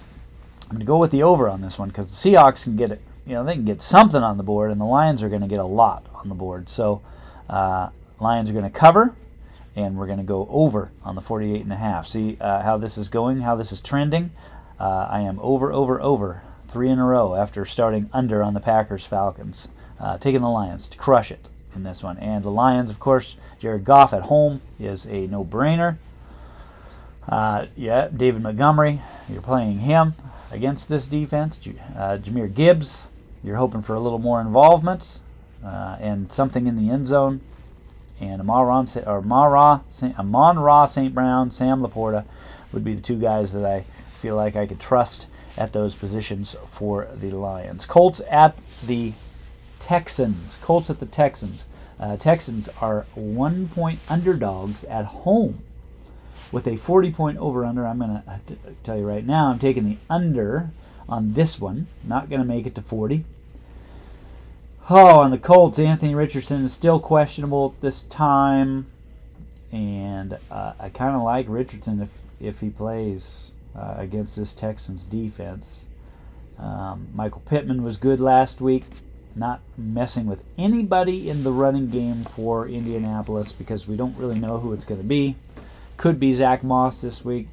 I'm 0.65 0.69
going 0.69 0.81
to 0.81 0.87
go 0.87 0.99
with 0.99 1.11
the 1.11 1.23
over 1.23 1.49
on 1.49 1.63
this 1.63 1.79
one 1.79 1.89
because 1.89 2.09
the 2.09 2.31
Seahawks 2.31 2.65
can 2.65 2.77
get 2.77 2.93
it. 2.93 3.01
You 3.27 3.35
know, 3.35 3.45
they 3.45 3.55
can 3.55 3.65
get 3.65 3.81
something 3.81 4.23
on 4.23 4.37
the 4.37 4.43
board, 4.43 4.71
and 4.71 4.81
the 4.81 4.85
Lions 4.85 5.23
are 5.23 5.29
going 5.31 5.41
to 5.41 5.49
get 5.49 5.59
a 5.59 5.65
lot 5.65 6.05
on 6.15 6.29
the 6.29 6.35
board. 6.35 6.69
So 6.69 7.01
uh, 7.49 7.89
Lions 8.21 8.51
are 8.51 8.53
going 8.53 8.65
to 8.65 8.71
cover, 8.71 9.15
and 9.75 9.97
we're 9.97 10.07
going 10.07 10.19
to 10.19 10.25
go 10.25 10.47
over 10.51 10.91
on 11.05 11.15
the 11.15 11.21
48 11.23 11.63
and 11.63 11.73
a 11.73 11.77
half. 11.77 12.07
See 12.07 12.37
uh, 12.41 12.61
how 12.63 12.77
this 12.77 12.99
is 12.99 13.09
going, 13.09 13.41
how 13.41 13.55
this 13.55 13.73
is 13.73 13.81
trending. 13.81 14.33
Uh, 14.79 15.09
I 15.09 15.21
am 15.21 15.41
over, 15.41 15.73
over, 15.73 16.01
over 16.01 16.43
three 16.69 16.91
in 16.91 16.99
a 16.99 17.05
row 17.05 17.35
after 17.35 17.65
starting 17.65 18.11
under 18.13 18.43
on 18.43 18.53
the 18.53 18.61
Packers 18.61 19.07
Falcons. 19.07 19.69
Uh, 20.01 20.19
taking 20.19 20.41
the 20.41 20.51
Lions 20.51 20.89
to 20.89 20.99
crush 20.99 21.31
it 21.31 21.47
in 21.75 21.83
this 21.83 22.03
one. 22.03 22.19
And 22.19 22.45
the 22.45 22.51
Lions, 22.51 22.91
of 22.91 23.01
course, 23.01 23.37
Jared 23.59 23.85
Goff 23.85 24.13
at 24.13 24.23
home 24.23 24.61
is 24.81 25.07
a 25.07 25.27
no 25.27 25.45
brainer. 25.45 25.97
Uh, 27.29 27.67
yeah, 27.77 28.09
David 28.15 28.43
Montgomery, 28.43 29.01
you're 29.29 29.43
playing 29.43 29.81
him 29.81 30.15
against 30.51 30.89
this 30.89 31.07
defense. 31.07 31.59
Uh, 31.97 32.19
Jahmyr 32.19 32.53
Gibbs, 32.53 33.07
you're 33.45 33.57
hoping 33.57 33.83
for 33.83 33.95
a 33.95 34.01
little 34.01 34.19
more 34.19 34.41
involvement 34.41 35.21
uh, 35.65 35.97
and 36.01 36.31
something 36.33 36.67
in 36.67 36.77
the 36.77 36.91
end 36.91 37.07
zone. 37.07 37.41
And 38.21 38.41
Amon 38.41 38.87
Mara, 39.25 39.83
Amon 40.19 40.59
Ra 40.59 40.85
St. 40.87 41.15
Brown, 41.15 41.51
Sam 41.51 41.83
LaPorta 41.83 42.25
would 42.73 42.85
be 42.85 42.95
the 42.95 43.03
two 43.03 43.19
guys 43.19 43.53
that 43.53 43.65
I 43.65 43.81
feel 43.81 44.37
like 44.37 44.55
I 44.55 44.67
could 44.67 44.79
trust 44.81 45.27
at 45.59 45.73
those 45.73 45.95
positions 45.95 46.55
for 46.67 47.09
the 47.15 47.31
Lions. 47.31 47.85
Colts 47.85 48.23
at 48.31 48.57
the 48.87 49.13
Texans. 49.83 50.59
Colts 50.63 50.91
at 50.91 51.01
the 51.01 51.07
Texans. 51.07 51.67
Uh, 51.99 52.17
Texans 52.17 52.69
are 52.81 53.05
one 53.17 53.69
point 53.69 53.99
underdogs 54.09 54.85
at 54.85 55.07
home 55.07 55.61
with 56.53 56.69
a 56.69 56.77
40 56.77 57.11
point 57.11 57.39
over 57.39 57.65
under. 57.65 57.85
I'm 57.85 57.99
going 57.99 58.23
to 58.23 58.57
tell 58.85 58.97
you 58.97 59.05
right 59.05 59.27
now, 59.27 59.47
I'm 59.47 59.59
taking 59.59 59.85
the 59.85 59.97
under 60.09 60.71
on 61.09 61.33
this 61.33 61.61
one. 61.61 61.89
Not 62.05 62.31
going 62.31 62.41
to 62.41 62.47
make 62.47 62.65
it 62.65 62.77
to 62.77 62.83
40. 62.83 63.25
Oh, 64.89 65.21
on 65.21 65.33
the 65.33 65.39
Colts, 65.39 65.81
Anthony 65.81 66.15
Richardson 66.15 66.65
is 66.65 66.73
still 66.73 67.01
questionable 67.01 67.75
at 67.77 67.83
this 67.83 68.05
time. 68.05 68.87
And 69.73 70.39
uh, 70.49 70.75
I 70.79 70.91
kind 70.91 71.17
of 71.17 71.23
like 71.23 71.47
Richardson 71.49 72.01
if, 72.01 72.21
if 72.41 72.61
he 72.61 72.71
plays 72.71 73.51
uh, 73.75 73.95
against 73.97 74.37
this 74.37 74.55
Texans 74.55 75.07
defense. 75.07 75.87
Um, 76.57 77.09
Michael 77.15 77.43
Pittman 77.45 77.83
was 77.83 77.97
good 77.97 78.21
last 78.21 78.61
week 78.61 78.85
not 79.37 79.61
messing 79.77 80.27
with 80.27 80.43
anybody 80.57 81.29
in 81.29 81.45
the 81.45 81.53
running 81.53 81.89
game 81.89 82.25
for 82.25 82.69
Indianapolis 82.69 83.53
because 83.53 83.87
we 83.87 83.97
don't 83.97 84.17
really 84.17 84.39
know 84.39 84.59
who 84.59 84.73
it's 84.73 84.85
going 84.85 85.01
to 85.01 85.07
be. 85.07 85.37
Could 85.97 86.19
be 86.19 86.33
Zack 86.33 86.63
Moss 86.65 87.01
this 87.01 87.25
week. 87.25 87.49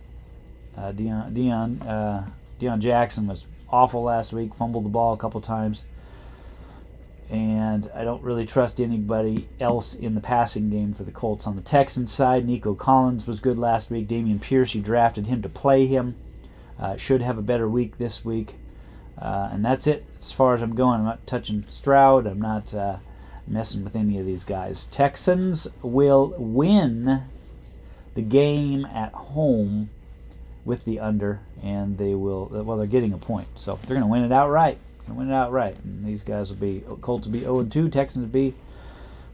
Uh, 0.78 0.92
Deon, 0.92 1.34
Deon, 1.34 1.86
uh, 1.86 2.30
Deon 2.60 2.80
Jackson 2.80 3.28
was 3.28 3.48
awful 3.70 4.04
last 4.04 4.34
week, 4.34 4.54
fumbled 4.54 4.86
the 4.86 4.90
ball 4.90 5.14
a 5.14 5.18
couple 5.18 5.42
times. 5.42 5.84
And 7.30 7.92
I 7.94 8.04
don't 8.04 8.24
really 8.24 8.46
trust 8.46 8.82
anybody 8.82 9.48
else 9.60 9.94
in 9.94 10.16
the 10.16 10.22
passing 10.22 10.70
game 10.70 10.94
for 10.94 11.04
the 11.04 11.12
Colts. 11.12 11.46
On 11.46 11.56
the 11.56 11.62
Texans 11.62 12.12
side, 12.12 12.46
Nico 12.48 12.74
Collins 12.74 13.28
was 13.28 13.40
good 13.40 13.60
last 13.60 13.92
week. 13.92 14.08
Dameon 14.08 14.42
Pierce, 14.42 14.74
you 14.74 14.82
drafted 14.82 15.28
him 15.28 15.44
to 15.44 15.50
play 15.50 15.86
him. 15.86 16.16
Uh, 16.80 16.98
should 16.98 17.22
have 17.22 17.38
a 17.38 17.44
better 17.44 17.68
week 17.68 17.98
this 17.98 18.26
week. 18.26 18.56
Uh, 19.22 19.50
and 19.52 19.66
that's 19.66 19.86
it 19.86 20.06
as 20.18 20.32
far 20.32 20.54
as 20.54 20.62
I'm 20.62 20.76
going. 20.76 21.00
I'm 21.00 21.06
not 21.06 21.28
touching 21.28 21.66
Stroud. 21.68 22.26
I'm 22.26 22.42
not 22.42 22.74
uh, 22.74 22.98
messing 23.48 23.84
with 23.84 23.96
any 23.96 24.18
of 24.18 24.26
these 24.26 24.44
guys. 24.44 24.86
Texans 24.86 25.68
will 25.82 26.34
win 26.38 27.24
the 28.16 28.22
game 28.22 28.86
at 28.86 29.12
home 29.14 29.90
with 30.64 30.86
the 30.86 31.00
under, 31.00 31.42
and 31.62 31.98
they 31.98 32.14
will. 32.14 32.46
Well, 32.46 32.78
they're 32.78 32.88
getting 32.88 33.14
a 33.14 33.18
point, 33.18 33.48
so 33.60 33.78
they're 33.82 33.98
going 33.98 34.02
to 34.02 34.08
win 34.08 34.24
it 34.24 34.32
outright. 34.32 34.78
Going 35.00 35.16
to 35.16 35.20
win 35.26 35.30
it 35.32 35.36
outright. 35.36 35.76
And 35.84 36.06
these 36.06 36.24
guys 36.24 36.50
will 36.50 36.58
be 36.58 36.84
Colts 37.02 37.28
will 37.28 37.34
be 37.34 37.42
0 37.42 37.60
and 37.60 37.72
2. 37.72 37.90
Texans 37.90 38.24
will 38.24 38.32
be 38.32 38.54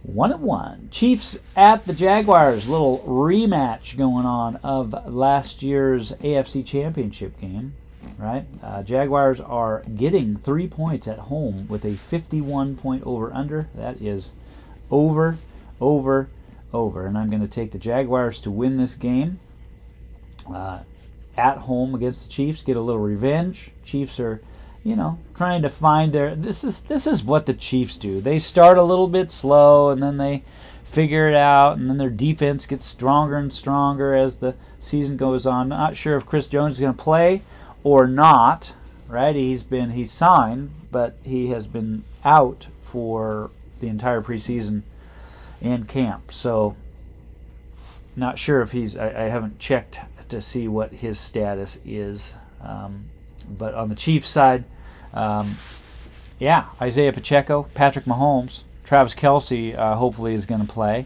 one 0.01 0.31
and 0.31 0.41
one. 0.41 0.87
Chiefs 0.91 1.39
at 1.55 1.85
the 1.85 1.93
Jaguars. 1.93 2.67
Little 2.67 2.99
rematch 2.99 3.97
going 3.97 4.25
on 4.25 4.55
of 4.57 5.13
last 5.13 5.61
year's 5.61 6.11
AFC 6.13 6.65
Championship 6.65 7.39
game 7.39 7.75
right? 8.17 8.45
Uh, 8.63 8.83
Jaguars 8.83 9.39
are 9.39 9.83
getting 9.95 10.35
three 10.37 10.67
points 10.67 11.07
at 11.07 11.19
home 11.19 11.67
with 11.67 11.85
a 11.85 11.93
51 11.93 12.75
point 12.77 13.03
over 13.05 13.33
under. 13.33 13.67
That 13.75 14.01
is 14.01 14.33
over, 14.89 15.37
over, 15.81 16.29
over. 16.73 17.05
And 17.05 17.17
I'm 17.17 17.29
going 17.29 17.41
to 17.41 17.47
take 17.47 17.71
the 17.71 17.77
Jaguars 17.77 18.39
to 18.41 18.51
win 18.51 18.77
this 18.77 18.95
game 18.95 19.39
uh, 20.53 20.79
at 21.37 21.59
home 21.59 21.95
against 21.95 22.23
the 22.23 22.29
Chiefs, 22.29 22.63
get 22.63 22.77
a 22.77 22.81
little 22.81 23.01
revenge. 23.01 23.71
Chiefs 23.83 24.19
are. 24.19 24.41
You 24.83 24.95
know, 24.95 25.17
trying 25.33 25.63
to 25.63 25.69
find 25.69 26.13
their. 26.13 26.35
This 26.35 26.63
is 26.63 26.81
this 26.81 27.07
is 27.07 27.23
what 27.23 27.47
the 27.47 27.55
Chiefs 27.55 27.97
do. 27.97 28.21
They 28.21 28.37
start 28.37 28.77
a 28.77 28.83
little 28.83 29.07
bit 29.07 29.31
slow, 29.31 29.89
and 29.89 29.99
then 29.99 30.17
they 30.17 30.43
figure 30.83 31.27
it 31.27 31.33
out, 31.33 31.79
and 31.79 31.89
then 31.89 31.97
their 31.97 32.11
defense 32.11 32.67
gets 32.67 32.85
stronger 32.85 33.35
and 33.35 33.51
stronger 33.51 34.13
as 34.13 34.35
the 34.35 34.53
season 34.79 35.17
goes 35.17 35.47
on. 35.47 35.69
Not 35.69 35.97
sure 35.97 36.17
if 36.17 36.27
Chris 36.27 36.45
Jones 36.45 36.75
is 36.75 36.81
going 36.81 36.93
to 36.93 37.03
play 37.03 37.41
or 37.85 38.07
not, 38.07 38.73
right? 39.07 39.35
He's 39.35 39.63
been 39.63 39.91
he's 39.91 40.11
signed, 40.11 40.71
but 40.91 41.15
he 41.23 41.49
has 41.49 41.67
been 41.67 42.03
out 42.25 42.67
for 42.79 43.51
the 43.79 43.87
entire 43.87 44.21
preseason 44.21 44.81
and 45.61 45.87
camp. 45.87 46.31
So 46.31 46.75
not 48.15 48.39
sure 48.39 48.61
if 48.61 48.71
he's. 48.71 48.97
I, 48.97 49.25
I 49.25 49.29
haven't 49.29 49.59
checked 49.59 49.99
to 50.29 50.41
see 50.41 50.67
what 50.67 50.91
his 50.93 51.19
status 51.19 51.79
is. 51.85 52.33
Um, 52.59 53.05
but 53.47 53.75
on 53.75 53.89
the 53.89 53.95
Chiefs 53.95 54.29
side, 54.29 54.63
um, 55.13 55.55
yeah, 56.39 56.65
Isaiah 56.81 57.13
Pacheco, 57.13 57.67
Patrick 57.75 58.05
Mahomes, 58.05 58.63
Travis 58.83 59.13
Kelce, 59.13 59.77
uh, 59.77 59.95
hopefully 59.95 60.33
is 60.33 60.47
going 60.47 60.65
to 60.65 60.73
play. 60.73 61.05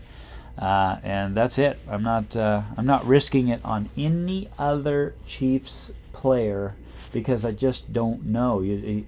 Uh, 0.57 0.97
and 1.03 1.35
that's 1.35 1.57
it. 1.57 1.77
I'm 1.89 2.03
not. 2.03 2.37
Uh, 2.37 2.61
I'm 2.77 2.85
not 2.85 3.05
risking 3.05 3.49
it 3.49 3.59
on 3.65 3.89
any 3.97 4.47
other 4.57 5.13
Chiefs 5.25 5.91
player 6.13 6.76
because 7.12 7.43
I 7.43 7.52
just 7.52 7.91
don't 7.91 8.26
know. 8.26 8.62
You, 8.62 8.78
he, 8.78 9.06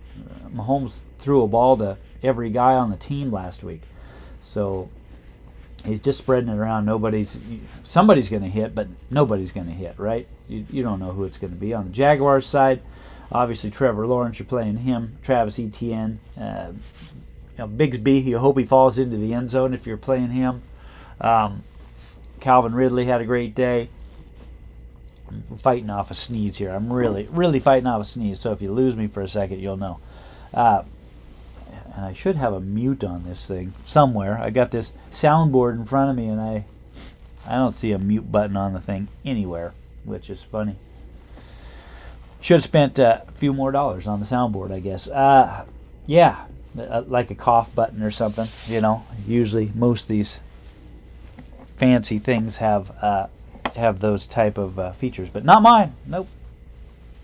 Mahomes 0.53 1.01
threw 1.19 1.43
a 1.43 1.47
ball 1.47 1.77
to 1.77 1.97
every 2.23 2.49
guy 2.49 2.73
on 2.73 2.89
the 2.89 2.97
team 2.97 3.31
last 3.31 3.63
week, 3.63 3.81
so 4.41 4.89
he's 5.85 6.01
just 6.01 6.19
spreading 6.19 6.49
it 6.49 6.57
around. 6.57 6.85
Nobody's 6.85 7.39
somebody's 7.83 8.29
going 8.29 8.43
to 8.43 8.49
hit, 8.49 8.73
but 8.75 8.87
nobody's 9.09 9.51
going 9.51 9.67
to 9.67 9.73
hit, 9.73 9.97
right? 9.97 10.27
You, 10.47 10.65
you 10.69 10.83
don't 10.83 10.99
know 10.99 11.11
who 11.11 11.23
it's 11.23 11.37
going 11.37 11.53
to 11.53 11.59
be 11.59 11.73
on 11.73 11.85
the 11.85 11.91
Jaguars 11.91 12.45
side. 12.45 12.81
Obviously, 13.31 13.71
Trevor 13.71 14.05
Lawrence, 14.05 14.39
you're 14.39 14.45
playing 14.45 14.77
him. 14.77 15.17
Travis 15.23 15.57
Etienne, 15.57 16.19
uh, 16.37 16.71
you 16.71 17.57
know, 17.57 17.67
Bigsby. 17.67 18.25
You 18.25 18.39
hope 18.39 18.57
he 18.57 18.65
falls 18.65 18.97
into 18.97 19.17
the 19.17 19.33
end 19.33 19.49
zone 19.49 19.73
if 19.73 19.87
you're 19.87 19.97
playing 19.97 20.31
him. 20.31 20.63
Um, 21.21 21.63
Calvin 22.41 22.73
Ridley 22.73 23.05
had 23.05 23.21
a 23.21 23.25
great 23.25 23.55
day. 23.55 23.89
Fighting 25.57 25.89
off 25.89 26.11
a 26.11 26.13
sneeze 26.13 26.57
here. 26.57 26.71
I'm 26.71 26.91
really, 26.91 27.27
really 27.31 27.59
fighting 27.59 27.87
off 27.87 28.01
a 28.01 28.05
sneeze. 28.05 28.39
So 28.39 28.51
if 28.51 28.61
you 28.61 28.71
lose 28.71 28.95
me 28.95 29.07
for 29.07 29.21
a 29.21 29.27
second, 29.27 29.59
you'll 29.59 29.77
know. 29.77 29.99
Uh, 30.53 30.83
and 31.95 32.05
I 32.05 32.13
should 32.13 32.35
have 32.35 32.53
a 32.53 32.59
mute 32.59 33.03
on 33.03 33.23
this 33.23 33.47
thing 33.47 33.73
somewhere. 33.85 34.37
I 34.37 34.49
got 34.49 34.71
this 34.71 34.93
soundboard 35.11 35.73
in 35.73 35.85
front 35.85 36.09
of 36.09 36.15
me, 36.15 36.27
and 36.27 36.39
I, 36.39 36.65
I 37.47 37.55
don't 37.55 37.75
see 37.75 37.91
a 37.91 37.99
mute 37.99 38.31
button 38.31 38.55
on 38.55 38.73
the 38.73 38.79
thing 38.79 39.09
anywhere, 39.25 39.73
which 40.05 40.29
is 40.29 40.41
funny. 40.41 40.75
Should 42.39 42.55
have 42.55 42.63
spent 42.63 42.99
uh, 42.99 43.21
a 43.27 43.31
few 43.31 43.53
more 43.53 43.71
dollars 43.71 44.07
on 44.07 44.19
the 44.19 44.25
soundboard, 44.25 44.71
I 44.71 44.79
guess. 44.79 45.07
Uh, 45.07 45.65
yeah, 46.07 46.45
uh, 46.79 47.03
like 47.07 47.29
a 47.29 47.35
cough 47.35 47.73
button 47.75 48.01
or 48.01 48.11
something. 48.11 48.47
You 48.73 48.81
know, 48.81 49.05
usually 49.27 49.71
most 49.75 50.07
these 50.07 50.39
fancy 51.75 52.19
things 52.19 52.57
have 52.57 52.91
uh, 53.01 53.27
have 53.75 53.99
those 53.99 54.27
type 54.27 54.57
of 54.57 54.79
uh, 54.79 54.91
features, 54.91 55.29
but 55.29 55.43
not 55.43 55.61
mine. 55.61 55.93
Nope, 56.05 56.27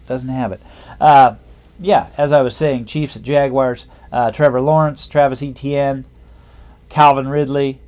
doesn't 0.08 0.30
have 0.30 0.52
it. 0.52 0.62
Uh, 1.00 1.36
yeah, 1.80 2.08
as 2.18 2.32
I 2.32 2.42
was 2.42 2.56
saying, 2.56 2.86
Chiefs 2.86 3.16
at 3.16 3.22
Jaguars, 3.22 3.88
uh, 4.12 4.32
Trevor 4.32 4.62
Lawrence, 4.62 5.08
Travis 5.08 5.44
Etienne, 5.44 6.06
Calvin 6.90 7.28
Ridley, 7.28 7.80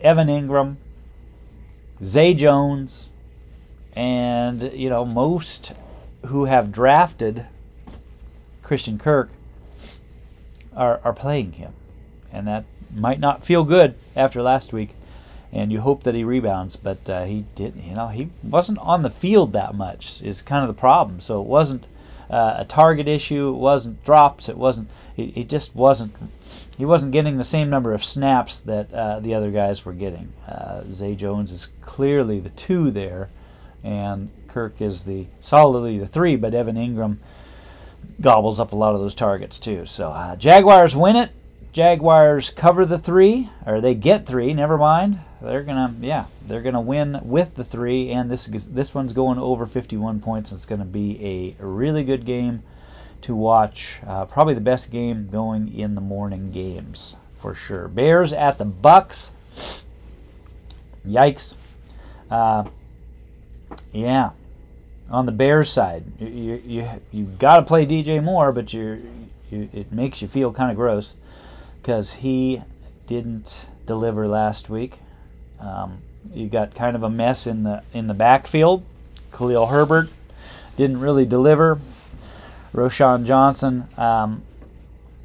Evan 0.00 0.28
Engram, 0.28 0.76
Zay 2.02 2.34
Jones, 2.34 3.08
and 3.94 4.72
you 4.72 4.88
know 4.88 5.04
most 5.04 5.72
who 6.26 6.46
have 6.46 6.72
drafted 6.72 7.46
Christian 8.62 8.98
Kirk 8.98 9.30
are 10.74 11.00
are 11.04 11.12
playing 11.12 11.52
him, 11.52 11.72
and 12.32 12.46
that 12.46 12.64
might 12.94 13.20
not 13.20 13.44
feel 13.44 13.64
good 13.64 13.94
after 14.16 14.42
last 14.42 14.72
week. 14.72 14.94
And 15.52 15.70
you 15.70 15.82
hope 15.82 16.04
that 16.04 16.14
he 16.14 16.24
rebounds, 16.24 16.76
but 16.76 17.08
uh, 17.10 17.24
he 17.24 17.44
did. 17.54 17.76
You 17.76 17.94
know, 17.94 18.08
he 18.08 18.30
wasn't 18.42 18.78
on 18.78 19.02
the 19.02 19.10
field 19.10 19.52
that 19.52 19.74
much. 19.74 20.22
Is 20.22 20.40
kind 20.40 20.62
of 20.62 20.74
the 20.74 20.80
problem. 20.80 21.20
So 21.20 21.42
it 21.42 21.46
wasn't 21.46 21.84
uh, 22.30 22.54
a 22.58 22.64
target 22.64 23.06
issue. 23.06 23.50
It 23.50 23.58
wasn't 23.58 24.02
drops. 24.02 24.48
It 24.48 24.56
wasn't. 24.56 24.88
He, 25.14 25.26
he 25.26 25.44
just 25.44 25.74
wasn't. 25.76 26.14
He 26.78 26.86
wasn't 26.86 27.12
getting 27.12 27.36
the 27.36 27.44
same 27.44 27.68
number 27.68 27.92
of 27.92 28.02
snaps 28.02 28.60
that 28.60 28.92
uh, 28.94 29.20
the 29.20 29.34
other 29.34 29.50
guys 29.50 29.84
were 29.84 29.92
getting. 29.92 30.32
Uh, 30.48 30.84
Zay 30.90 31.14
Jones 31.14 31.52
is 31.52 31.68
clearly 31.82 32.40
the 32.40 32.48
two 32.48 32.90
there, 32.90 33.28
and 33.84 34.30
Kirk 34.48 34.80
is 34.80 35.04
the 35.04 35.26
solidly 35.42 35.98
the 35.98 36.06
three. 36.06 36.34
But 36.36 36.54
Evan 36.54 36.76
Engram 36.76 37.18
gobbles 38.22 38.58
up 38.58 38.72
a 38.72 38.76
lot 38.76 38.94
of 38.94 39.02
those 39.02 39.14
targets 39.14 39.60
too. 39.60 39.84
So 39.84 40.08
uh, 40.08 40.36
Jaguars 40.36 40.96
win 40.96 41.16
it. 41.16 41.30
Jaguars 41.74 42.50
cover 42.50 42.86
the 42.86 42.98
three, 42.98 43.50
or 43.66 43.82
they 43.82 43.94
get 43.94 44.26
three. 44.26 44.54
Never 44.54 44.78
mind. 44.78 45.20
They're 45.42 45.62
gonna, 45.62 45.94
yeah, 46.00 46.26
they're 46.46 46.62
gonna 46.62 46.80
win 46.80 47.20
with 47.22 47.56
the 47.56 47.64
three, 47.64 48.10
and 48.10 48.30
this 48.30 48.46
this 48.46 48.94
one's 48.94 49.12
going 49.12 49.38
over 49.38 49.66
51 49.66 50.20
points. 50.20 50.52
It's 50.52 50.66
gonna 50.66 50.84
be 50.84 51.56
a 51.60 51.64
really 51.64 52.04
good 52.04 52.24
game 52.24 52.62
to 53.22 53.34
watch. 53.34 53.98
Uh, 54.06 54.24
probably 54.24 54.54
the 54.54 54.60
best 54.60 54.90
game 54.90 55.28
going 55.30 55.74
in 55.74 55.94
the 55.94 56.00
morning 56.00 56.52
games 56.52 57.16
for 57.36 57.54
sure. 57.54 57.88
Bears 57.88 58.32
at 58.32 58.58
the 58.58 58.64
Bucks. 58.64 59.32
Yikes. 61.06 61.56
Uh, 62.30 62.64
yeah, 63.92 64.30
on 65.10 65.26
the 65.26 65.32
Bears 65.32 65.70
side, 65.70 66.04
you 66.20 66.62
you 66.64 66.88
you, 67.10 67.24
got 67.24 67.56
to 67.56 67.62
play 67.62 67.84
DJ 67.84 68.22
Moore, 68.22 68.52
but 68.52 68.72
you 68.72 69.02
you 69.50 69.68
it 69.72 69.92
makes 69.92 70.22
you 70.22 70.28
feel 70.28 70.52
kind 70.52 70.70
of 70.70 70.76
gross 70.76 71.16
because 71.80 72.14
he 72.14 72.62
didn't 73.06 73.66
deliver 73.86 74.28
last 74.28 74.70
week. 74.70 74.98
Um, 75.62 76.02
you 76.34 76.48
got 76.48 76.74
kind 76.74 76.96
of 76.96 77.02
a 77.02 77.10
mess 77.10 77.46
in 77.46 77.62
the 77.62 77.82
in 77.92 78.06
the 78.06 78.14
backfield. 78.14 78.84
Khalil 79.32 79.66
Herbert 79.66 80.10
didn't 80.76 81.00
really 81.00 81.24
deliver. 81.24 81.78
Roschon 82.72 83.26
Johnson, 83.26 83.86
um, 83.98 84.42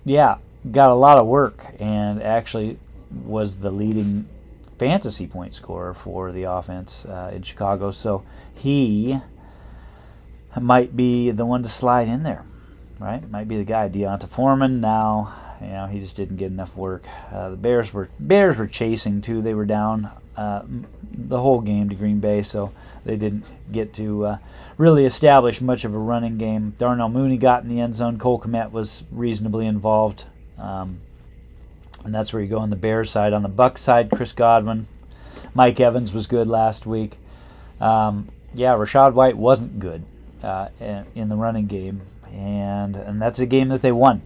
yeah, 0.05 0.37
got 0.69 0.89
a 0.89 0.95
lot 0.95 1.17
of 1.17 1.27
work 1.27 1.65
and 1.79 2.21
actually 2.21 2.77
was 3.09 3.57
the 3.57 3.71
leading 3.71 4.27
fantasy 4.77 5.27
point 5.27 5.55
scorer 5.55 5.93
for 5.93 6.31
the 6.31 6.43
offense 6.43 7.05
uh, 7.05 7.31
in 7.33 7.41
Chicago. 7.41 7.91
So 7.91 8.23
he 8.53 9.19
might 10.59 10.95
be 10.95 11.31
the 11.31 11.45
one 11.45 11.63
to 11.63 11.69
slide 11.69 12.07
in 12.07 12.23
there, 12.23 12.43
right? 12.99 13.29
Might 13.29 13.47
be 13.47 13.57
the 13.57 13.63
guy. 13.63 13.87
D'Onta 13.87 14.27
Foreman 14.27 14.81
now, 14.81 15.33
you 15.61 15.67
know, 15.67 15.87
he 15.87 15.99
just 15.99 16.17
didn't 16.17 16.37
get 16.37 16.51
enough 16.51 16.75
work. 16.75 17.05
Uh, 17.31 17.49
the 17.49 17.55
Bears 17.55 17.93
were 17.93 18.09
Bears 18.19 18.57
were 18.57 18.67
chasing 18.67 19.21
too. 19.21 19.41
They 19.41 19.53
were 19.53 19.65
down 19.65 20.09
uh, 20.37 20.61
the 21.11 21.41
whole 21.41 21.61
game 21.61 21.89
to 21.89 21.95
Green 21.95 22.19
Bay, 22.19 22.41
so 22.43 22.71
they 23.03 23.15
didn't 23.15 23.45
get 23.71 23.93
to 23.95 24.25
uh, 24.25 24.37
really 24.77 25.05
establish 25.05 25.59
much 25.59 25.83
of 25.83 25.93
a 25.93 25.97
running 25.97 26.37
game. 26.37 26.75
Darnell 26.77 27.09
Mooney 27.09 27.37
got 27.37 27.63
in 27.63 27.69
the 27.69 27.81
end 27.81 27.95
zone. 27.95 28.17
Cole 28.17 28.39
Kmet 28.39 28.71
was 28.71 29.03
reasonably 29.11 29.65
involved. 29.65 30.25
Um, 30.57 30.99
and 32.03 32.13
that's 32.13 32.31
where 32.31 32.41
you 32.41 32.47
go 32.47 32.59
on 32.59 32.69
the 32.69 32.75
Bears 32.75 33.11
side. 33.11 33.33
On 33.33 33.43
the 33.43 33.49
Buck 33.49 33.77
side, 33.77 34.09
Chris 34.11 34.31
Godwin, 34.31 34.87
Mike 35.53 35.79
Evans 35.79 36.13
was 36.13 36.27
good 36.27 36.47
last 36.47 36.85
week. 36.85 37.17
Um, 37.81 38.29
yeah, 38.53 38.75
Rachaad 38.75 39.13
White 39.13 39.37
wasn't 39.37 39.79
good 39.79 40.03
uh, 40.41 40.69
in 40.79 41.29
the 41.29 41.35
running 41.35 41.65
game, 41.65 42.01
and 42.33 42.95
and 42.95 43.21
that's 43.21 43.39
a 43.39 43.45
game 43.45 43.69
that 43.69 43.81
they 43.81 43.91
won. 43.91 44.21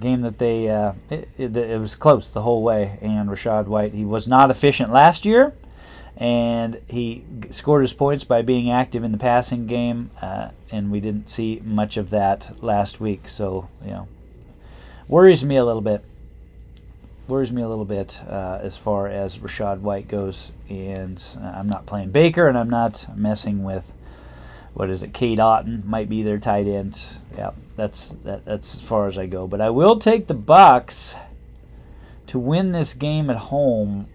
Game 0.00 0.22
that 0.22 0.38
they 0.38 0.68
uh, 0.68 0.92
it, 1.10 1.28
it, 1.38 1.56
it 1.56 1.80
was 1.80 1.94
close 1.94 2.30
the 2.30 2.42
whole 2.42 2.62
way. 2.62 2.98
And 3.00 3.28
Rachaad 3.28 3.66
White, 3.66 3.92
he 3.92 4.04
was 4.04 4.28
not 4.28 4.50
efficient 4.50 4.92
last 4.92 5.24
year 5.24 5.54
and 6.16 6.80
he 6.88 7.24
scored 7.50 7.82
his 7.82 7.92
points 7.92 8.24
by 8.24 8.42
being 8.42 8.70
active 8.70 9.02
in 9.02 9.10
the 9.12 9.18
passing 9.18 9.66
game, 9.66 10.10
uh, 10.22 10.50
and 10.70 10.90
we 10.90 11.00
didn't 11.00 11.28
see 11.28 11.60
much 11.64 11.96
of 11.96 12.10
that 12.10 12.52
last 12.62 13.00
week. 13.00 13.28
So 13.28 13.68
you 13.84 13.90
know, 13.90 14.08
worries 15.08 15.44
me 15.44 15.56
a 15.56 15.64
little 15.64 15.82
bit. 15.82 16.04
Worries 17.26 17.50
me 17.50 17.62
a 17.62 17.68
little 17.68 17.86
bit 17.86 18.20
uh, 18.28 18.58
as 18.62 18.76
far 18.76 19.08
as 19.08 19.38
Rachaad 19.38 19.80
White 19.80 20.08
goes, 20.08 20.52
and 20.68 21.22
I'm 21.40 21.68
not 21.68 21.86
playing 21.86 22.10
Baker, 22.10 22.48
and 22.48 22.56
I'm 22.56 22.70
not 22.70 23.06
messing 23.16 23.64
with 23.64 23.92
what 24.74 24.90
is 24.90 25.02
it? 25.02 25.14
Cade 25.14 25.38
Otton 25.38 25.84
might 25.84 26.08
be 26.08 26.22
their 26.22 26.38
tight 26.38 26.66
end. 26.66 27.06
Yeah, 27.36 27.50
that's 27.76 28.08
that, 28.24 28.44
that's 28.44 28.74
as 28.74 28.80
far 28.80 29.06
as 29.06 29.16
I 29.16 29.26
go. 29.26 29.46
But 29.46 29.60
I 29.60 29.70
will 29.70 29.98
take 29.98 30.26
the 30.26 30.34
Bucks 30.34 31.16
to 32.26 32.38
win 32.38 32.72
this 32.72 32.94
game 32.94 33.30
at 33.30 33.36
home, 33.36 34.06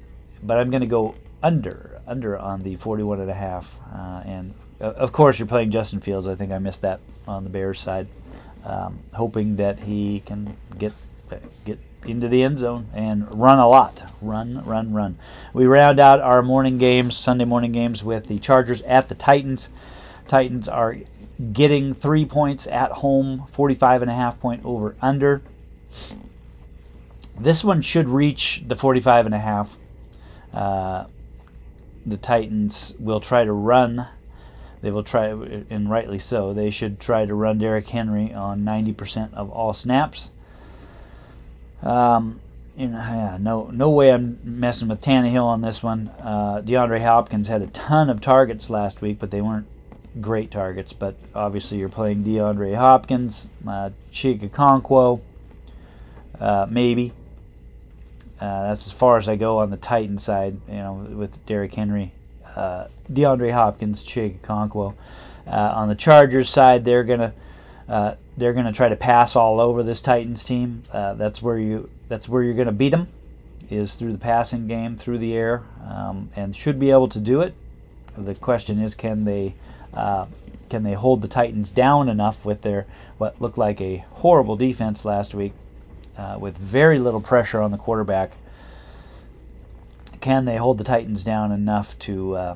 but 0.43 0.57
I'm 0.57 0.69
going 0.69 0.81
to 0.81 0.87
go 0.87 1.15
under 1.41 2.01
under 2.05 2.37
on 2.37 2.63
the 2.63 2.75
41 2.75 3.21
and 3.21 3.29
a 3.29 3.33
half. 3.33 3.79
Uh, 3.93 4.21
and 4.25 4.53
uh, 4.81 4.85
of 4.85 5.11
course, 5.11 5.39
you're 5.39 5.47
playing 5.47 5.71
Justin 5.71 6.01
Fields. 6.01 6.27
I 6.27 6.35
think 6.35 6.51
I 6.51 6.59
missed 6.59 6.81
that 6.81 6.99
on 7.27 7.43
the 7.43 7.49
Bears 7.49 7.79
side. 7.79 8.07
Um, 8.65 8.99
hoping 9.13 9.55
that 9.55 9.79
he 9.79 10.21
can 10.25 10.57
get 10.77 10.91
get 11.65 11.79
into 12.05 12.27
the 12.27 12.43
end 12.43 12.57
zone 12.57 12.87
and 12.93 13.39
run 13.39 13.59
a 13.59 13.67
lot. 13.67 14.03
Run, 14.21 14.65
run, 14.65 14.93
run. 14.93 15.17
We 15.53 15.65
round 15.65 15.99
out 15.99 16.19
our 16.19 16.41
morning 16.41 16.77
games, 16.77 17.15
Sunday 17.15 17.45
morning 17.45 17.71
games, 17.71 18.03
with 18.03 18.27
the 18.27 18.39
Chargers 18.39 18.81
at 18.83 19.09
the 19.09 19.15
Titans. 19.15 19.69
Titans 20.29 20.67
are 20.69 20.95
getting 21.51 21.93
three 21.93 22.23
points 22.23 22.67
at 22.67 22.91
home, 22.91 23.45
45 23.49 24.03
and 24.03 24.11
a 24.11 24.13
half 24.13 24.39
point 24.39 24.61
over 24.63 24.95
under. 25.01 25.41
This 27.37 27.63
one 27.63 27.81
should 27.81 28.07
reach 28.07 28.63
the 28.67 28.75
45 28.75 29.25
and 29.25 29.35
a 29.35 29.39
half. 29.39 29.77
Uh, 30.53 31.05
the 32.05 32.17
Titans 32.17 32.93
will 32.99 33.19
try 33.19 33.43
to 33.43 33.51
run. 33.51 34.07
They 34.81 34.91
will 34.91 35.03
try, 35.03 35.27
and 35.27 35.89
rightly 35.89 36.19
so. 36.19 36.53
They 36.53 36.69
should 36.69 36.99
try 36.99 37.25
to 37.25 37.33
run 37.33 37.57
Derrick 37.57 37.87
Henry 37.87 38.33
on 38.33 38.61
90% 38.61 39.33
of 39.33 39.49
all 39.49 39.73
snaps. 39.73 40.29
Um, 41.81 42.39
know, 42.77 42.97
yeah, 42.97 43.37
no, 43.39 43.69
no 43.71 43.89
way 43.89 44.11
I'm 44.11 44.39
messing 44.43 44.87
with 44.89 45.01
Tannehill 45.01 45.43
on 45.43 45.61
this 45.61 45.81
one. 45.81 46.09
Uh, 46.19 46.61
DeAndre 46.63 47.01
Hopkins 47.03 47.47
had 47.47 47.61
a 47.61 47.67
ton 47.67 48.09
of 48.09 48.21
targets 48.21 48.69
last 48.69 49.01
week, 49.01 49.19
but 49.19 49.31
they 49.31 49.41
weren't 49.41 49.67
great 50.21 50.51
targets. 50.51 50.93
But 50.93 51.15
obviously, 51.33 51.77
you're 51.77 51.89
playing 51.89 52.23
DeAndre 52.23 52.75
Hopkins, 52.75 53.49
uh, 53.67 53.91
Chig 54.11 54.47
Okonkwo, 54.49 55.21
uh, 56.39 56.67
maybe. 56.69 57.13
Uh, 58.39 58.67
that's 58.67 58.87
as 58.87 58.93
far 58.93 59.17
as 59.17 59.27
I 59.27 59.35
go 59.35 59.59
on 59.59 59.69
the 59.69 59.77
Titan 59.77 60.17
side, 60.17 60.59
you 60.67 60.75
know, 60.75 60.93
with 60.93 61.45
Derrick 61.45 61.73
Henry, 61.73 62.13
uh, 62.55 62.87
DeAndre 63.11 63.51
Hopkins, 63.51 64.03
Chig 64.03 64.39
Okonkwo. 64.39 64.93
Uh, 65.45 65.73
on 65.75 65.89
the 65.89 65.95
Chargers 65.95 66.49
side, 66.49 66.85
they're 66.85 67.03
gonna 67.03 67.33
uh, 67.87 68.13
they're 68.37 68.53
gonna 68.53 68.71
try 68.71 68.87
to 68.87 68.95
pass 68.95 69.35
all 69.35 69.59
over 69.59 69.83
this 69.83 70.01
Titans 70.01 70.43
team. 70.43 70.83
Uh, 70.93 71.15
that's 71.15 71.41
where 71.41 71.57
you 71.57 71.89
that's 72.07 72.29
where 72.29 72.43
you're 72.43 72.53
gonna 72.53 72.71
beat 72.71 72.91
them, 72.91 73.07
is 73.69 73.95
through 73.95 74.11
the 74.11 74.19
passing 74.19 74.67
game, 74.67 74.95
through 74.95 75.17
the 75.17 75.33
air, 75.35 75.63
um, 75.85 76.29
and 76.35 76.55
should 76.55 76.79
be 76.79 76.91
able 76.91 77.09
to 77.09 77.19
do 77.19 77.41
it. 77.41 77.55
The 78.17 78.35
question 78.35 78.79
is, 78.79 78.95
can 78.95 79.25
they 79.25 79.55
uh, 79.93 80.25
can 80.69 80.83
they 80.83 80.93
hold 80.93 81.21
the 81.21 81.27
Titans 81.27 81.71
down 81.71 82.09
enough 82.09 82.45
with 82.45 82.61
their 82.61 82.85
what 83.17 83.39
looked 83.41 83.57
like 83.57 83.81
a 83.81 84.05
horrible 84.13 84.55
defense 84.55 85.03
last 85.03 85.33
week 85.33 85.53
uh, 86.17 86.37
with 86.39 86.57
very 86.57 86.99
little 86.99 87.21
pressure 87.21 87.61
on 87.61 87.71
the 87.71 87.77
quarterback. 87.77 88.31
Can 90.21 90.45
they 90.45 90.57
hold 90.57 90.77
the 90.77 90.83
Titans 90.83 91.23
down 91.23 91.51
enough 91.51 91.97
to 91.99 92.35
uh, 92.35 92.55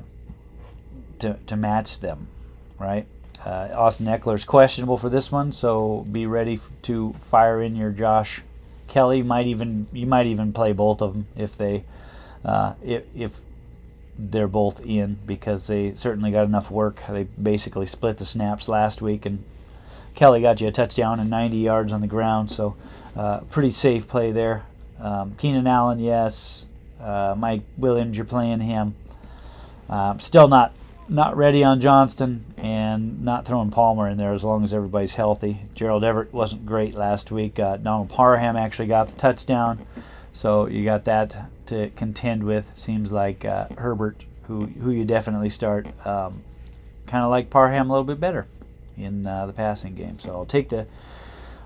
to, 1.20 1.38
to 1.46 1.56
match 1.56 2.00
them? 2.00 2.28
Right. 2.78 3.06
Uh, 3.44 3.68
Austin 3.74 4.06
Ekeler's 4.06 4.44
questionable 4.44 4.96
for 4.96 5.10
this 5.10 5.30
one, 5.30 5.52
so 5.52 6.06
be 6.10 6.26
ready 6.26 6.54
f- 6.54 6.70
to 6.82 7.12
fire 7.14 7.60
in 7.60 7.76
your 7.76 7.90
Josh 7.90 8.42
Kelley. 8.88 9.22
Might 9.22 9.46
even 9.46 9.86
you 9.92 10.06
might 10.06 10.26
even 10.26 10.52
play 10.52 10.72
both 10.72 11.02
of 11.02 11.12
them 11.12 11.26
if 11.36 11.56
they 11.56 11.84
uh, 12.44 12.74
if, 12.82 13.04
if 13.14 13.40
they're 14.18 14.48
both 14.48 14.84
in 14.84 15.18
because 15.26 15.66
they 15.66 15.94
certainly 15.94 16.30
got 16.30 16.44
enough 16.44 16.70
work. 16.70 17.00
They 17.08 17.24
basically 17.24 17.86
split 17.86 18.18
the 18.18 18.24
snaps 18.24 18.68
last 18.68 19.02
week, 19.02 19.26
and 19.26 19.44
Kelley 20.14 20.40
got 20.40 20.60
you 20.60 20.68
a 20.68 20.72
touchdown 20.72 21.20
and 21.20 21.30
90 21.30 21.56
yards 21.56 21.92
on 21.92 22.00
the 22.00 22.06
ground, 22.06 22.50
so 22.50 22.76
uh, 23.16 23.40
pretty 23.40 23.70
safe 23.70 24.06
play 24.08 24.32
there. 24.32 24.64
Um, 25.00 25.34
Keenan 25.36 25.66
Allen, 25.66 25.98
yes. 25.98 26.66
Uh, 27.00 27.34
Mike 27.36 27.62
Williams, 27.76 28.16
you're 28.16 28.24
playing 28.24 28.60
him. 28.60 28.94
Uh, 29.88 30.16
still 30.18 30.48
not 30.48 30.72
not 31.08 31.36
ready 31.36 31.62
on 31.62 31.80
Johnston 31.80 32.44
and 32.56 33.22
not 33.22 33.44
throwing 33.44 33.70
Palmer 33.70 34.08
in 34.08 34.16
there 34.16 34.32
as 34.32 34.42
long 34.42 34.64
as 34.64 34.72
everybody's 34.72 35.14
healthy. 35.14 35.60
Gerald 35.74 36.02
Everett 36.02 36.32
wasn't 36.32 36.64
great 36.64 36.94
last 36.94 37.30
week. 37.30 37.58
Uh, 37.58 37.76
Donald 37.76 38.08
Parham 38.08 38.56
actually 38.56 38.88
got 38.88 39.08
the 39.08 39.16
touchdown, 39.16 39.84
so 40.34 40.66
you 40.66 40.84
got 40.84 41.04
that 41.04 41.36
to 41.66 41.90
contend 41.90 42.42
with. 42.42 42.76
Seems 42.76 43.12
like 43.12 43.44
uh, 43.44 43.68
Herbert 43.78 44.24
who 44.48 44.66
who 44.66 44.90
you 44.90 45.04
definitely 45.04 45.48
start. 45.48 45.86
Um, 46.04 46.42
kind 47.06 47.24
of 47.24 47.30
like 47.30 47.50
Parham 47.50 47.88
a 47.88 47.92
little 47.92 48.04
bit 48.04 48.18
better 48.18 48.46
in 48.98 49.26
uh, 49.26 49.46
the 49.46 49.52
passing 49.52 49.94
game. 49.94 50.18
So 50.18 50.30
I'll 50.30 50.44
take 50.44 50.70
the 50.70 50.86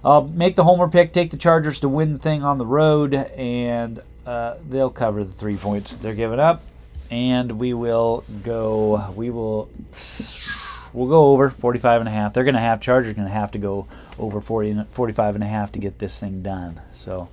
I'll 0.05 0.29
make 0.29 0.55
the 0.55 0.65
homer 0.65 0.87
pick, 0.87 1.15
take 1.15 1.31
the 1.31 1.39
Chargers 1.39 1.81
to 1.81 1.89
win 1.89 2.13
the 2.13 2.19
thing 2.19 2.45
on 2.45 2.59
the 2.59 2.67
road, 2.67 3.15
and 3.15 4.03
uh, 4.27 4.57
they'll 4.69 4.91
cover 4.91 5.25
the 5.25 5.33
three 5.33 5.57
points 5.57 5.97
they're 5.97 6.15
giving 6.15 6.39
up. 6.39 6.63
And 7.11 7.53
we 7.53 7.73
will 7.73 8.23
go. 8.45 9.11
We 9.17 9.31
will. 9.31 9.71
We'll 10.93 11.09
go 11.09 11.33
over 11.33 11.49
45 11.49 12.03
and 12.03 12.09
a 12.09 12.13
half. 12.13 12.35
They're 12.35 12.45
going 12.45 12.55
to 12.55 12.61
have 12.61 12.81
Chargers 12.81 13.15
going 13.15 13.29
to 13.29 13.35
have 13.35 13.51
to 13.53 13.59
go 13.59 13.87
over 14.19 14.41
40, 14.41 14.85
45 14.91 15.37
and 15.37 15.45
a 15.45 15.47
half 15.47 15.73
to 15.73 15.79
get 15.79 15.99
this 15.99 16.19
thing 16.21 16.43
done. 16.43 16.81
So 16.93 17.29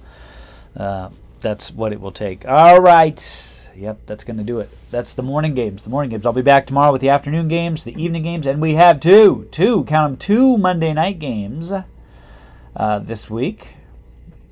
uh, 0.77 1.09
that's 1.41 1.71
what 1.71 1.93
it 1.93 2.01
will 2.01 2.11
take. 2.11 2.47
All 2.47 2.79
right. 2.79 3.51
Yep, 3.75 3.99
that's 4.05 4.23
going 4.23 4.37
to 4.37 4.43
do 4.43 4.59
it. 4.59 4.69
That's 4.89 5.13
the 5.13 5.21
morning 5.21 5.53
games. 5.53 5.83
The 5.83 5.89
morning 5.89 6.09
games. 6.09 6.25
I'll 6.25 6.33
be 6.33 6.41
back 6.41 6.65
tomorrow 6.65 6.93
with 6.93 7.01
the 7.01 7.09
afternoon 7.09 7.49
games, 7.49 7.83
the 7.83 8.01
evening 8.01 8.23
games, 8.23 8.47
and 8.47 8.61
we 8.61 8.75
have 8.75 9.01
two, 9.01 9.49
two, 9.51 9.83
count 9.83 10.11
them, 10.11 10.17
two 10.17 10.57
Monday 10.57 10.93
night 10.93 11.19
games 11.19 11.73
uh, 12.75 12.99
this 12.99 13.29
week. 13.29 13.73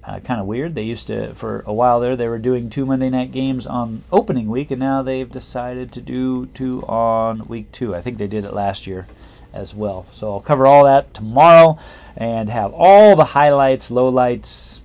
Uh, 0.04 0.20
kind 0.20 0.42
of 0.42 0.46
weird. 0.46 0.76
They 0.76 0.84
used 0.84 1.08
to, 1.08 1.34
for 1.36 1.64
a 1.66 1.74
while 1.74 2.02
there, 2.02 2.18
they 2.18 2.28
were 2.28 2.38
doing 2.38 2.70
two 2.70 2.86
Monday 2.86 3.10
night 3.10 3.32
games 3.32 3.66
on 3.66 4.04
opening 4.12 4.50
week, 4.50 4.70
and 4.70 4.80
now 4.82 5.02
they've 5.02 5.32
decided 5.32 5.94
to 5.94 6.02
do 6.02 6.48
two 6.48 6.82
on 6.82 7.48
week 7.48 7.72
two. 7.72 7.96
I 7.96 8.02
think 8.02 8.18
they 8.18 8.28
did 8.28 8.44
it 8.44 8.54
last 8.54 8.86
year 8.86 9.08
as 9.54 9.74
well. 9.74 10.06
So 10.12 10.34
I'll 10.34 10.42
cover 10.42 10.68
all 10.68 10.84
that 10.84 11.14
tomorrow 11.14 11.78
and 12.18 12.50
have 12.50 12.74
all 12.74 13.16
the 13.16 13.24
highlights, 13.24 13.90
lowlights, 13.90 14.82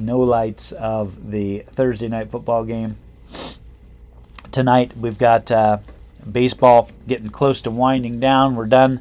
no 0.00 0.18
lights 0.18 0.72
of 0.72 1.30
the 1.30 1.60
Thursday 1.70 2.08
night 2.08 2.30
football 2.30 2.64
game. 2.64 2.96
Tonight 4.52 4.96
we've 4.96 5.18
got 5.18 5.50
uh, 5.50 5.78
baseball 6.30 6.90
getting 7.06 7.30
close 7.30 7.62
to 7.62 7.70
winding 7.70 8.20
down. 8.20 8.56
We're 8.56 8.66
done 8.66 9.00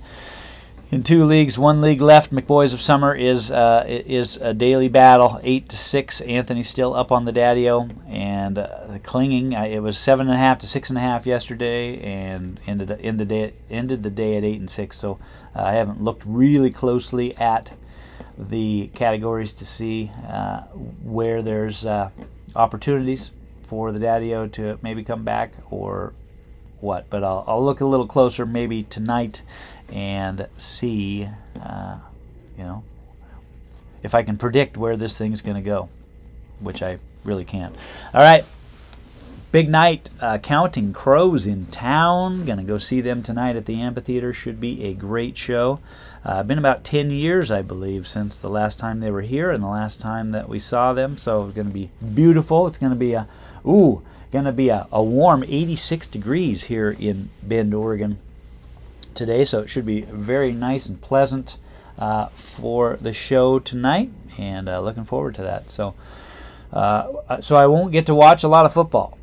in 0.92 1.04
two 1.04 1.24
leagues. 1.24 1.58
One 1.58 1.82
league 1.82 2.02
left. 2.02 2.32
McBoys 2.32 2.74
of 2.74 2.82
Summer 2.82 3.14
is 3.14 3.52
uh, 3.52 3.86
is 3.88 4.38
a 4.38 4.54
daily 4.54 4.88
battle, 4.88 5.40
eight 5.44 5.70
to 5.70 5.78
six. 5.78 6.22
Anthony's 6.22 6.68
still 6.68 6.94
up 6.94 7.12
on 7.12 7.26
the 7.26 7.32
daddy-o 7.32 7.90
and 8.08 8.58
uh, 8.58 8.98
clinging. 9.04 9.54
it 9.54 9.82
was 9.82 9.98
seven 9.98 10.28
and 10.28 10.36
a 10.36 10.40
half 10.40 10.60
to 10.60 10.68
six 10.68 10.90
and 10.90 10.98
a 10.98 11.02
half 11.02 11.26
yesterday, 11.26 12.00
and 12.02 12.60
ended 12.68 12.92
in 12.92 13.18
the 13.18 13.26
day 13.26 13.54
ended 13.70 14.04
the 14.04 14.10
day 14.10 14.38
at 14.38 14.44
eight 14.44 14.60
and 14.60 14.70
six. 14.70 14.98
So 14.98 15.20
uh, 15.56 15.64
I 15.64 15.74
haven't 15.74 16.04
looked 16.04 16.24
really 16.26 16.72
closely 16.72 17.36
at 17.38 17.74
the 18.40 18.90
categories 18.96 19.54
to 19.54 19.66
see 19.66 20.10
uh, 20.28 20.62
where 21.04 21.42
there's 21.42 21.86
uh, 21.86 22.10
opportunities 22.56 23.32
for 23.64 23.92
the 23.92 24.00
daddy-o 24.00 24.48
to 24.48 24.80
maybe 24.82 25.04
come 25.04 25.24
back 25.24 25.52
or 25.70 26.14
what. 26.80 27.10
But 27.10 27.24
I'll, 27.24 27.44
I'll 27.48 27.64
look 27.64 27.82
a 27.82 27.86
little 27.86 28.08
closer 28.08 28.46
maybe 28.46 28.84
tonight 28.84 29.42
and 29.92 30.48
see, 30.58 31.28
uh, 31.62 31.98
you 32.58 32.64
know, 32.64 32.84
if 34.04 34.16
I 34.16 34.24
can 34.24 34.38
predict 34.38 34.78
where 34.78 34.96
this 34.96 35.18
thing's 35.18 35.42
going 35.42 35.58
to 35.58 35.62
go, 35.62 35.90
which 36.60 36.82
I 36.82 37.00
really 37.26 37.46
can't. 37.46 37.76
All 38.14 38.22
right. 38.22 38.46
Big 39.52 39.68
night, 39.68 40.10
uh, 40.22 40.38
Counting 40.38 40.94
Crows 40.94 41.48
in 41.48 41.66
town. 41.66 42.46
Gonna 42.46 42.64
go 42.64 42.78
see 42.78 43.02
them 43.02 43.24
tonight 43.24 43.56
at 43.56 43.66
the 43.66 43.82
amphitheater. 43.82 44.32
Should 44.32 44.60
be 44.60 44.84
a 44.84 44.94
great 44.94 45.38
show. 45.38 45.80
Uh, 46.24 46.44
been 46.44 46.60
about 46.60 46.84
10 46.84 47.10
years, 47.10 47.50
I 47.50 47.62
believe, 47.64 48.08
since 48.08 48.38
the 48.38 48.50
last 48.50 48.80
time 48.80 49.00
they 49.00 49.10
were 49.10 49.22
here 49.22 49.50
and 49.50 49.64
the 49.64 49.68
last 49.68 50.00
time 50.00 50.32
that 50.32 50.50
we 50.50 50.60
saw 50.60 50.94
them. 50.94 51.18
So 51.18 51.48
it's 51.48 51.56
gonna 51.56 51.70
be 51.72 51.90
beautiful. 52.14 52.68
It's 52.68 52.78
gonna 52.78 52.96
be 52.96 53.14
a 53.14 53.28
Ooh, 53.66 54.02
to 54.32 54.52
be 54.52 54.70
a, 54.70 54.88
a 54.92 55.04
warm 55.04 55.44
86 55.44 56.08
degrees 56.08 56.66
here 56.66 56.96
in 57.00 57.30
Bend, 57.44 57.74
Oregon 57.74 58.20
today, 59.14 59.44
so 59.44 59.62
it 59.62 59.68
should 59.68 59.86
be 59.86 60.02
very 60.02 60.52
nice 60.52 60.88
and 60.88 61.02
pleasant 61.02 61.58
uh, 61.98 62.28
for 62.28 62.98
the 63.02 63.14
show 63.14 63.60
tonight, 63.60 64.10
and 64.38 64.70
uh, 64.70 64.80
looking 64.80 65.04
forward 65.06 65.36
to 65.36 65.42
that. 65.42 65.70
So, 65.70 65.94
uh, 66.72 67.42
so 67.42 67.56
I 67.56 67.66
won't 67.66 67.92
get 67.92 68.06
to 68.06 68.16
watch 68.16 68.44
a 68.44 68.48
lot 68.48 68.66
of 68.66 68.74
football. 68.74 69.19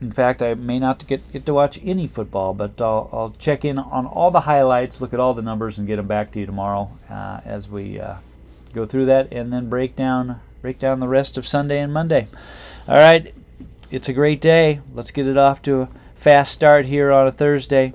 In 0.00 0.10
fact, 0.10 0.42
I 0.42 0.54
may 0.54 0.78
not 0.78 1.06
get, 1.06 1.32
get 1.32 1.46
to 1.46 1.54
watch 1.54 1.80
any 1.82 2.06
football, 2.06 2.52
but 2.52 2.80
I'll, 2.80 3.08
I'll 3.12 3.34
check 3.38 3.64
in 3.64 3.78
on 3.78 4.06
all 4.06 4.30
the 4.30 4.40
highlights, 4.40 5.00
look 5.00 5.14
at 5.14 5.20
all 5.20 5.32
the 5.32 5.42
numbers, 5.42 5.78
and 5.78 5.86
get 5.86 5.96
them 5.96 6.06
back 6.06 6.32
to 6.32 6.40
you 6.40 6.46
tomorrow 6.46 6.90
uh, 7.10 7.40
as 7.44 7.68
we 7.68 7.98
uh, 7.98 8.16
go 8.74 8.84
through 8.84 9.06
that, 9.06 9.32
and 9.32 9.52
then 9.52 9.68
break 9.68 9.96
down 9.96 10.40
break 10.60 10.78
down 10.78 11.00
the 11.00 11.08
rest 11.08 11.38
of 11.38 11.46
Sunday 11.46 11.78
and 11.80 11.92
Monday. 11.92 12.28
All 12.88 12.96
right, 12.96 13.32
it's 13.90 14.08
a 14.08 14.12
great 14.12 14.40
day. 14.40 14.80
Let's 14.92 15.10
get 15.10 15.26
it 15.26 15.36
off 15.36 15.62
to 15.62 15.82
a 15.82 15.88
fast 16.14 16.52
start 16.52 16.86
here 16.86 17.12
on 17.12 17.26
a 17.26 17.32
Thursday. 17.32 17.92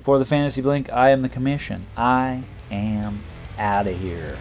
For 0.00 0.18
the 0.20 0.24
Fantasy 0.24 0.62
Blink, 0.62 0.92
I 0.92 1.10
am 1.10 1.22
the 1.22 1.28
commission. 1.28 1.86
I 1.96 2.44
am 2.70 3.24
out 3.58 3.88
of 3.88 3.98
here. 3.98 4.36